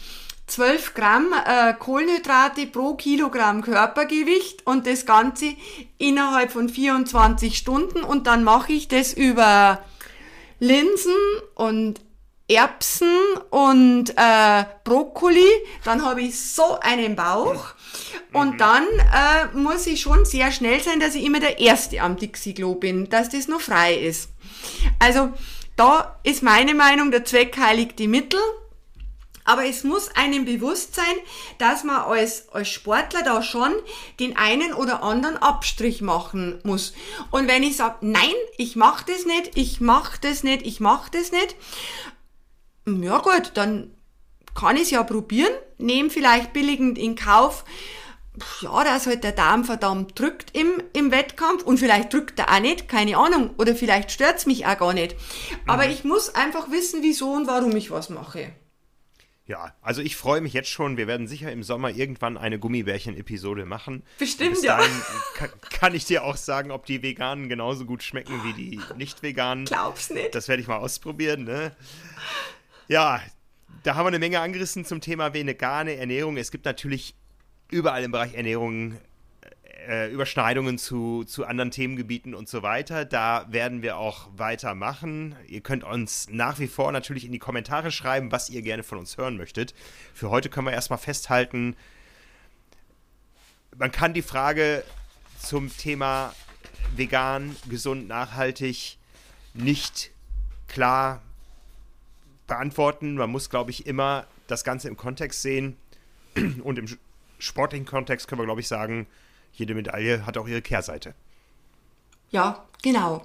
12 0.53 0.93
Gramm 0.93 1.33
äh, 1.47 1.73
Kohlenhydrate 1.73 2.67
pro 2.67 2.95
Kilogramm 2.95 3.63
Körpergewicht 3.63 4.67
und 4.67 4.87
das 4.87 5.07
Ganze 5.07 5.55
innerhalb 5.97 6.53
von 6.53 6.69
24 6.69 7.57
Stunden 7.57 8.05
und 8.05 8.27
dann 8.27 8.45
mache 8.45 8.75
ich 8.75 8.87
das 8.87 9.15
über 9.15 9.83
Linsen 10.61 11.17
und 11.55 12.03
Erbsen 12.49 13.17
und 13.49 14.11
äh, 14.11 14.65
Brokkoli, 14.85 15.49
dann 15.85 16.05
habe 16.05 16.21
ich 16.21 16.39
so 16.39 16.79
einen 16.81 17.17
Bauch. 17.17 17.75
Und 18.35 18.55
mhm. 18.55 18.59
dann 18.59 18.85
äh, 18.85 19.57
muss 19.57 19.87
ich 19.87 20.03
schon 20.03 20.27
sehr 20.27 20.53
schnell 20.53 20.81
sein, 20.81 21.01
dass 21.01 21.15
ich 21.15 21.25
immer 21.25 21.41
der 21.41 21.61
Erste 21.61 22.03
am 22.03 22.17
Dixie-Klo 22.17 22.75
bin, 22.75 23.09
dass 23.09 23.31
das 23.31 23.49
noch 23.49 23.63
frei 23.63 23.95
ist. 23.95 24.29
Also 24.99 25.33
da 25.77 26.19
ist 26.25 26.43
meine 26.43 26.75
Meinung, 26.75 27.11
der 27.11 27.25
Zweck 27.25 27.57
heiligt 27.57 27.99
die 27.99 28.09
Mittel. 28.09 28.41
Aber 29.45 29.67
es 29.67 29.83
muss 29.83 30.09
einem 30.15 30.45
bewusst 30.45 30.95
sein, 30.95 31.05
dass 31.59 31.85
man 31.85 32.03
als, 32.03 32.49
als 32.51 32.69
Sportler 32.69 33.23
da 33.23 33.43
schon 33.43 33.73
den 34.21 34.37
einen 34.37 34.73
oder 34.73 35.03
anderen 35.03 35.37
Abstrich 35.37 36.01
machen 36.01 36.61
muss. 36.63 36.93
Und 37.31 37.49
wenn 37.49 37.63
ich 37.63 37.77
sage, 37.77 37.97
nein, 38.03 38.35
ich 38.57 38.77
mache 38.77 39.05
das 39.11 39.27
nicht, 39.27 39.57
ich 39.57 39.81
mache 39.81 40.19
das 40.21 40.45
nicht, 40.45 40.65
ich 40.65 40.81
mache 40.81 41.11
das 41.11 41.33
nicht, 41.33 41.57
ja 42.87 43.19
gut, 43.19 43.53
dann 43.55 43.95
kann 44.55 44.77
ich 44.77 44.83
es 44.83 44.91
ja 44.91 45.03
probieren, 45.03 45.53
nehme 45.79 46.11
vielleicht 46.11 46.53
billigend 46.53 46.99
in 46.99 47.17
Kauf, 47.17 47.65
ja, 48.63 48.83
dass 48.85 49.07
halt 49.07 49.25
der 49.25 49.33
Darm 49.33 49.65
verdammt 49.65 50.19
drückt 50.19 50.57
im, 50.57 50.83
im 50.95 51.11
Wettkampf 51.11 51.65
und 51.65 51.79
vielleicht 51.79 52.13
drückt 52.13 52.39
er 52.39 52.55
auch 52.55 52.61
nicht, 52.61 52.89
keine 52.89 53.17
Ahnung, 53.17 53.51
oder 53.59 53.75
vielleicht 53.75 54.11
stört's 54.11 54.47
mich 54.47 54.67
auch 54.67 54.79
gar 54.79 54.93
nicht. 54.95 55.17
Aber 55.67 55.85
mhm. 55.85 55.93
ich 55.93 56.05
muss 56.05 56.35
einfach 56.35 56.71
wissen, 56.71 57.03
wieso 57.03 57.33
und 57.33 57.47
warum 57.47 57.77
ich 57.77 57.91
was 57.91 58.09
mache. 58.09 58.53
Ja, 59.53 59.75
also 59.83 60.01
ich 60.01 60.17
freue 60.17 60.41
mich 60.41 60.55
jetzt 60.55 60.71
schon. 60.71 60.97
Wir 60.97 61.07
werden 61.07 61.29
sicher 61.29 61.53
im 61.53 61.63
Sommer 61.63 61.91
irgendwann 61.91 62.39
eine 62.39 62.59
Gummibärchen-Episode 62.59 63.67
machen. 63.67 64.03
Bestimmt, 64.19 64.53
Bis 64.53 64.63
dahin 64.63 64.91
ja. 64.91 65.19
Kann, 65.35 65.51
kann, 65.69 65.95
ich 65.95 66.07
dir 66.07 66.25
auch 66.25 66.39
sagen, 66.39 66.71
ob 66.71 66.87
die 66.87 67.03
Veganen 67.03 67.51
genauso 67.51 67.85
gut 67.85 68.03
schmecken 68.03 68.43
wie 68.45 68.55
die 68.55 68.81
nicht-Veganen. 68.97 69.67
Glaub's 69.67 70.09
nicht. 70.09 70.35
Das 70.35 70.49
werde 70.49 70.63
ich 70.63 70.69
mal 70.69 70.79
ausprobieren, 70.79 71.45
ne? 71.45 71.77
Ja, 72.89 73.21
da 73.83 73.95
haben 73.95 74.07
wir 74.07 74.09
eine 74.09 74.21
Menge 74.21 74.41
angerissen 74.41 74.87
zum 74.87 75.03
Thema 75.03 75.35
vegane 75.35 75.97
Ernährung. 75.97 76.39
Es 76.39 76.51
gibt 76.51 76.65
natürlich 76.65 77.15
überall 77.71 78.05
im 78.05 78.11
Bereich 78.11 78.33
Ernährung 78.33 78.97
äh, 79.89 80.11
Überschneidungen 80.11 80.79
zu, 80.79 81.25
zu 81.25 81.47
anderen 81.47 81.71
Themengebieten 81.71 82.35
und 82.35 82.49
so 82.49 82.63
weiter. 82.63 83.05
Da 83.05 83.47
werden 83.51 83.83
wir 83.83 83.97
auch 83.97 84.29
weitermachen. 84.37 85.37
Ihr 85.47 85.61
könnt 85.61 85.85
uns 85.85 86.29
nach 86.31 86.59
wie 86.59 86.69
vor 86.69 86.93
natürlich 86.93 87.25
in 87.25 87.33
die 87.33 87.39
Kommentare 87.39 87.91
schreiben, 87.91 88.33
was 88.33 88.51
ihr 88.51 88.63
gerne 88.63 88.83
von 88.83 88.99
uns 88.99 89.17
hören 89.17 89.37
möchtet. 89.37 89.75
Für 90.15 90.31
heute 90.31 90.49
können 90.49 90.67
wir 90.67 90.73
erstmal 90.73 90.99
festhalten, 90.99 91.77
man 93.77 93.91
kann 93.91 94.13
die 94.13 94.23
Frage 94.23 94.85
zum 95.39 95.75
Thema 95.75 96.35
vegan, 96.95 97.57
gesund, 97.69 98.07
nachhaltig 98.07 98.99
nicht 99.55 100.11
klar 100.69 101.23
beantworten. 102.47 103.15
Man 103.15 103.31
muss, 103.31 103.51
glaube 103.51 103.71
ich, 103.71 103.87
immer 103.87 104.27
das 104.47 104.65
Ganze 104.65 104.89
im 104.89 104.97
Kontext 104.97 105.43
sehen. 105.43 105.77
Und 106.63 106.79
im 106.79 106.87
sportlichen 107.39 107.87
Kontext 107.87 108.29
können 108.29 108.41
wir, 108.41 108.47
glaube 108.47 108.61
ich, 108.61 108.69
sagen, 108.69 109.07
jede 109.53 109.75
Medaille 109.75 110.27
hat 110.27 110.37
auch 110.37 110.49
ihre 110.49 110.63
Kehrseite. 110.63 111.15
Ja, 112.31 112.67
genau. 112.83 113.23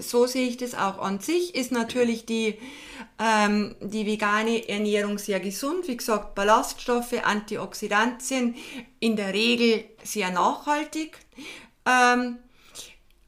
So 0.00 0.26
sehe 0.26 0.48
ich 0.48 0.56
das 0.56 0.74
auch. 0.74 0.98
An 0.98 1.20
sich 1.20 1.54
ist 1.54 1.70
natürlich 1.70 2.24
die, 2.24 2.58
ähm, 3.18 3.76
die 3.80 4.06
vegane 4.06 4.66
Ernährung 4.66 5.18
sehr 5.18 5.38
gesund. 5.38 5.86
Wie 5.86 5.96
gesagt, 5.98 6.34
Ballaststoffe, 6.34 7.22
Antioxidantien 7.22 8.54
in 9.00 9.16
der 9.16 9.34
Regel 9.34 9.84
sehr 10.02 10.30
nachhaltig. 10.30 11.18
Ähm, 11.84 12.38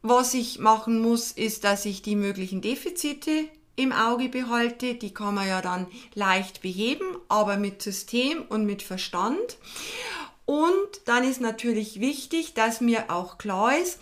was 0.00 0.32
ich 0.32 0.58
machen 0.58 1.02
muss, 1.02 1.32
ist, 1.32 1.64
dass 1.64 1.84
ich 1.84 2.00
die 2.00 2.16
möglichen 2.16 2.62
Defizite 2.62 3.48
im 3.76 3.92
Auge 3.92 4.30
behalte. 4.30 4.94
Die 4.94 5.12
kann 5.12 5.34
man 5.34 5.48
ja 5.48 5.60
dann 5.60 5.86
leicht 6.14 6.62
beheben, 6.62 7.16
aber 7.28 7.58
mit 7.58 7.82
System 7.82 8.42
und 8.48 8.64
mit 8.64 8.82
Verstand. 8.82 9.58
Und 10.46 10.88
dann 11.06 11.24
ist 11.24 11.40
natürlich 11.40 12.00
wichtig, 12.00 12.54
dass 12.54 12.80
mir 12.80 13.10
auch 13.10 13.38
klar 13.38 13.78
ist, 13.78 13.98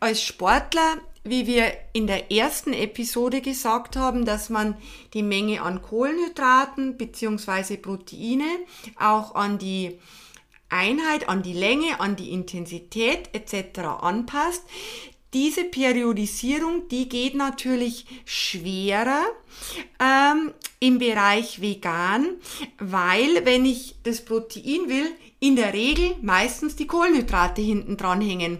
als 0.00 0.22
Sportler, 0.22 0.98
wie 1.22 1.46
wir 1.46 1.72
in 1.92 2.06
der 2.06 2.32
ersten 2.32 2.72
Episode 2.72 3.40
gesagt 3.40 3.96
haben, 3.96 4.24
dass 4.24 4.50
man 4.50 4.76
die 5.14 5.22
Menge 5.22 5.62
an 5.62 5.82
Kohlenhydraten 5.82 6.96
bzw. 6.96 7.76
Proteine 7.76 8.44
auch 8.98 9.34
an 9.34 9.58
die 9.58 9.98
Einheit, 10.68 11.28
an 11.28 11.42
die 11.42 11.52
Länge, 11.52 12.00
an 12.00 12.16
die 12.16 12.32
Intensität 12.32 13.30
etc. 13.32 13.80
anpasst. 14.00 14.64
Diese 15.34 15.64
Periodisierung, 15.64 16.88
die 16.88 17.08
geht 17.08 17.34
natürlich 17.34 18.06
schwerer 18.24 19.24
ähm, 19.98 20.52
im 20.78 20.98
Bereich 20.98 21.60
vegan, 21.60 22.36
weil 22.78 23.44
wenn 23.44 23.66
ich 23.66 23.96
das 24.04 24.24
Protein 24.24 24.88
will, 24.88 25.10
in 25.40 25.56
der 25.56 25.74
Regel 25.74 26.16
meistens 26.22 26.74
die 26.76 26.86
Kohlenhydrate 26.86 27.60
hinten 27.60 27.98
dran 27.98 28.20
hängen. 28.20 28.58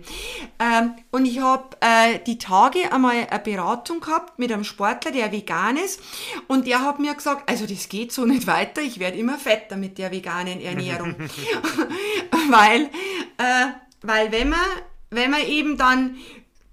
Ähm, 0.59 0.95
und 1.13 1.25
ich 1.25 1.39
habe 1.39 1.77
äh, 1.81 2.19
die 2.27 2.37
Tage 2.37 2.93
einmal 2.93 3.27
eine 3.31 3.39
Beratung 3.39 4.01
gehabt 4.01 4.39
mit 4.39 4.53
einem 4.53 4.65
Sportler, 4.65 5.11
der 5.11 5.33
vegan 5.33 5.79
ist. 5.79 6.01
Und 6.47 6.67
der 6.67 6.81
hat 6.81 6.99
mir 6.99 7.15
gesagt, 7.15 7.49
also 7.49 7.67
das 7.67 7.89
geht 7.89 8.13
so 8.13 8.27
nicht 8.27 8.47
weiter, 8.47 8.83
ich 8.83 8.99
werde 8.99 9.17
immer 9.17 9.39
fetter 9.39 9.77
mit 9.77 9.97
der 9.97 10.11
veganen 10.11 10.61
Ernährung. 10.61 11.15
weil, 12.51 12.83
äh, 13.39 13.67
weil 14.03 14.31
wenn 14.31 14.51
man, 14.51 14.67
wenn 15.11 15.31
man 15.31 15.43
eben 15.47 15.79
dann 15.79 16.17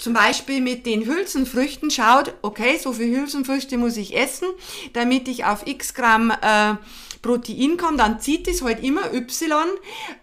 zum 0.02 0.14
Beispiel 0.14 0.62
mit 0.62 0.88
den 0.88 1.06
Hülsenfrüchten 1.06 1.92
schaut, 1.92 2.34
okay, 2.42 2.80
so 2.80 2.92
viel 2.92 3.16
Hülsenfrüchte 3.16 3.78
muss 3.78 3.98
ich 3.98 4.18
essen, 4.18 4.48
damit 4.94 5.28
ich 5.28 5.46
auf 5.46 5.68
x 5.68 5.94
Gramm 5.94 6.32
äh, 6.32 6.74
Protein 7.22 7.78
kommt, 7.78 8.00
dann 8.00 8.20
zieht 8.20 8.48
es 8.48 8.64
halt 8.64 8.84
immer 8.84 9.14
Y 9.14 9.68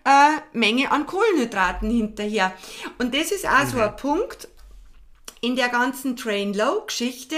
äh, 0.04 0.10
Menge 0.52 0.90
an 0.90 1.06
Kohlenhydraten 1.06 1.88
hinterher. 1.90 2.52
Und 2.98 3.14
das 3.14 3.30
ist 3.30 3.46
auch 3.46 3.66
mhm. 3.66 3.70
so 3.70 3.78
ein 3.78 3.94
Punkt 3.94 4.48
in 5.40 5.54
der 5.54 5.68
ganzen 5.68 6.16
Train 6.16 6.54
Low 6.54 6.82
Geschichte, 6.84 7.36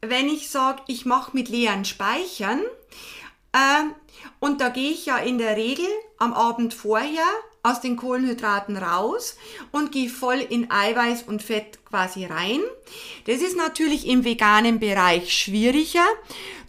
wenn 0.00 0.28
ich 0.28 0.48
sage, 0.48 0.80
ich 0.86 1.04
mache 1.04 1.36
mit 1.36 1.50
leeren 1.50 1.84
Speichern, 1.84 2.62
äh, 3.52 3.84
und 4.40 4.62
da 4.62 4.70
gehe 4.70 4.90
ich 4.90 5.04
ja 5.04 5.18
in 5.18 5.36
der 5.36 5.58
Regel 5.58 5.86
am 6.16 6.32
Abend 6.32 6.72
vorher 6.72 7.26
aus 7.62 7.80
den 7.80 7.96
Kohlenhydraten 7.96 8.76
raus 8.76 9.36
und 9.72 9.92
gehe 9.92 10.08
voll 10.08 10.38
in 10.38 10.70
Eiweiß 10.70 11.24
und 11.24 11.42
Fett 11.42 11.84
quasi 11.84 12.24
rein. 12.24 12.60
Das 13.26 13.40
ist 13.40 13.56
natürlich 13.56 14.06
im 14.06 14.24
veganen 14.24 14.78
Bereich 14.78 15.32
schwieriger. 15.36 16.06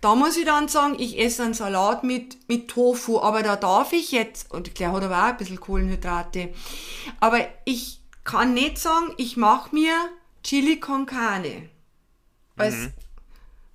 Da 0.02 0.16
muss 0.16 0.38
ich 0.38 0.46
dann 0.46 0.68
sagen, 0.68 0.96
ich 0.98 1.20
esse 1.20 1.44
einen 1.44 1.54
Salat 1.54 2.04
mit, 2.04 2.38
mit 2.48 2.70
Tofu, 2.70 3.20
aber 3.20 3.44
da 3.44 3.56
darf 3.56 3.94
ich 3.94 4.12
jetzt, 4.12 4.52
und 4.52 4.80
der 4.80 4.92
hat 4.92 5.04
aber 5.04 5.18
auch 5.18 5.30
ein 5.30 5.38
bisschen 5.38 5.60
Kohlenhydrate, 5.60 6.54
aber 7.20 7.48
ich 7.66 8.00
kann 8.24 8.54
nicht 8.54 8.78
sagen, 8.78 9.14
ich 9.18 9.38
mache 9.38 9.76
mir 9.76 9.94
Chili 10.44 10.80
con 10.80 11.06
Carne. 11.06 11.70
Mhm. 12.58 12.94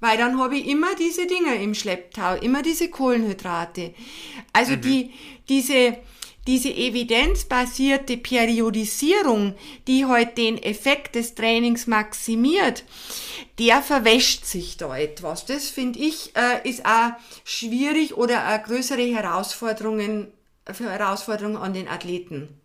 Weil 0.01 0.19
dann 0.19 0.39
habe 0.39 0.57
ich 0.57 0.67
immer 0.67 0.95
diese 0.97 1.27
Dinge 1.27 1.55
im 1.63 1.75
Schlepptau, 1.75 2.35
immer 2.37 2.63
diese 2.63 2.91
Kohlenhydrate. 2.91 3.95
Also 4.53 4.73
mhm. 4.73 4.81
die, 4.83 5.15
diese, 5.49 5.99
diese 6.47 6.69
evidenzbasierte 6.71 8.17
Periodisierung, 8.17 9.55
die 9.87 10.05
heute 10.05 10.35
den 10.35 10.63
Effekt 10.63 11.15
des 11.15 11.35
Trainings 11.35 11.87
maximiert, 11.87 12.85
der 13.59 13.83
verwäscht 13.83 14.45
sich 14.45 14.77
da 14.77 14.97
etwas. 14.97 15.47
Das 15.47 15.71
finde 15.71 15.99
ich 15.99 16.33
äh, 16.37 16.69
ist 16.69 16.85
auch 16.85 17.13
schwierig 17.45 18.17
oder 18.17 18.45
eine 18.45 18.63
größere 18.63 19.03
Herausforderungen, 19.03 20.33
für 20.71 20.91
Herausforderungen 20.91 21.57
an 21.57 21.73
den 21.73 21.89
Athleten. 21.89 22.61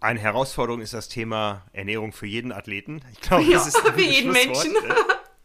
Eine 0.00 0.20
Herausforderung 0.20 0.82
ist 0.82 0.92
das 0.92 1.08
Thema 1.08 1.64
Ernährung 1.72 2.12
für 2.12 2.26
jeden 2.26 2.52
Athleten. 2.52 3.00
Ich 3.12 3.20
glaube, 3.22 3.44
ja, 3.50 3.52
das 3.52 3.68
ist 3.68 3.78
für 3.78 4.00
jeden 4.00 4.32
Menschen. 4.32 4.74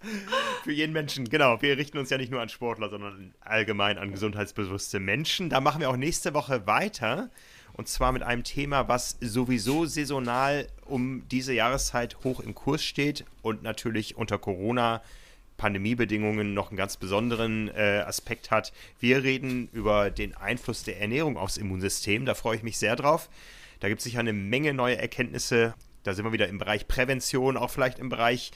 Für 0.64 0.72
jeden 0.72 0.93
Menschen, 0.93 1.30
genau. 1.30 1.62
Wir 1.62 1.78
richten 1.78 1.97
uns 1.97 2.10
ja 2.10 2.18
nicht 2.18 2.32
nur 2.32 2.41
an 2.41 2.50
Sportler, 2.50 2.89
sondern 2.89 3.34
allgemein 3.41 3.97
an 3.97 4.12
gesundheitsbewusste 4.12 5.00
Menschen. 5.00 5.50
Da 5.50 5.60
machen 5.60 5.82
wir 5.82 5.89
auch 5.89 5.97
nächste 5.97 6.34
Woche 6.34 6.66
weiter. 6.68 7.30
Und 7.74 7.88
zwar 7.88 8.12
mit 8.12 8.24
einem 8.24 8.43
Thema, 8.43 8.88
was 8.88 9.18
sowieso 9.22 9.86
saisonal 9.86 10.68
um 10.86 11.28
diese 11.30 11.54
Jahreszeit 11.54 12.18
hoch 12.24 12.39
im 12.39 12.56
Kurs 12.56 12.84
steht 12.84 13.26
und 13.41 13.64
natürlich 13.64 14.18
unter 14.18 14.38
Corona 14.38 15.02
Pandemiebedingungen 15.58 16.54
noch 16.54 16.70
einen 16.70 16.78
ganz 16.78 16.97
besonderen 16.97 17.70
äh, 17.70 18.04
Aspekt 18.06 18.50
hat. 18.50 18.74
Wir 19.00 19.24
reden 19.24 19.70
über 19.72 20.10
den 20.10 20.36
Einfluss 20.36 20.84
der 20.84 21.00
Ernährung 21.00 21.38
aufs 21.38 21.58
Immunsystem. 21.58 22.26
Da 22.26 22.34
freue 22.34 22.56
ich 22.56 22.64
mich 22.64 22.78
sehr 22.78 22.95
drauf. 22.95 23.30
Da 23.80 23.89
gibt 23.89 24.00
es 24.00 24.06
sicher 24.06 24.20
eine 24.20 24.34
Menge 24.34 24.74
neue 24.74 24.97
Erkenntnisse. 24.97 25.74
Da 26.04 26.14
sind 26.14 26.26
wir 26.26 26.32
wieder 26.32 26.47
im 26.47 26.58
Bereich 26.58 26.88
Prävention, 26.88 27.58
auch 27.58 27.70
vielleicht 27.70 28.00
im 28.00 28.10
Bereich 28.10 28.52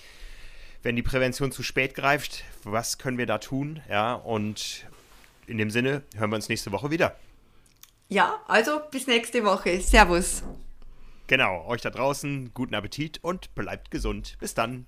wenn 0.84 0.96
die 0.96 1.02
Prävention 1.02 1.52
zu 1.52 1.64
spät 1.64 1.96
greift, 1.96 2.44
was 2.64 2.98
können 2.98 3.18
wir 3.18 3.26
da 3.26 3.40
tun? 3.40 3.82
Ja, 3.90 4.14
und 4.14 4.86
in 5.48 5.58
dem 5.58 5.72
Sinne 5.72 6.04
hören 6.16 6.30
wir 6.30 6.36
uns 6.36 6.50
nächste 6.50 6.72
Woche 6.72 6.92
wieder. 6.92 7.16
Ja, 8.10 8.42
also 8.48 8.82
bis 8.92 9.08
nächste 9.08 9.44
Woche. 9.44 9.82
Servus. 9.82 10.44
Genau, 11.28 11.66
euch 11.66 11.82
da 11.82 11.90
draußen 11.90 12.54
guten 12.54 12.76
Appetit 12.76 13.24
und 13.24 13.56
bleibt 13.56 13.92
gesund. 13.92 14.38
Bis 14.40 14.54
dann. 14.54 14.86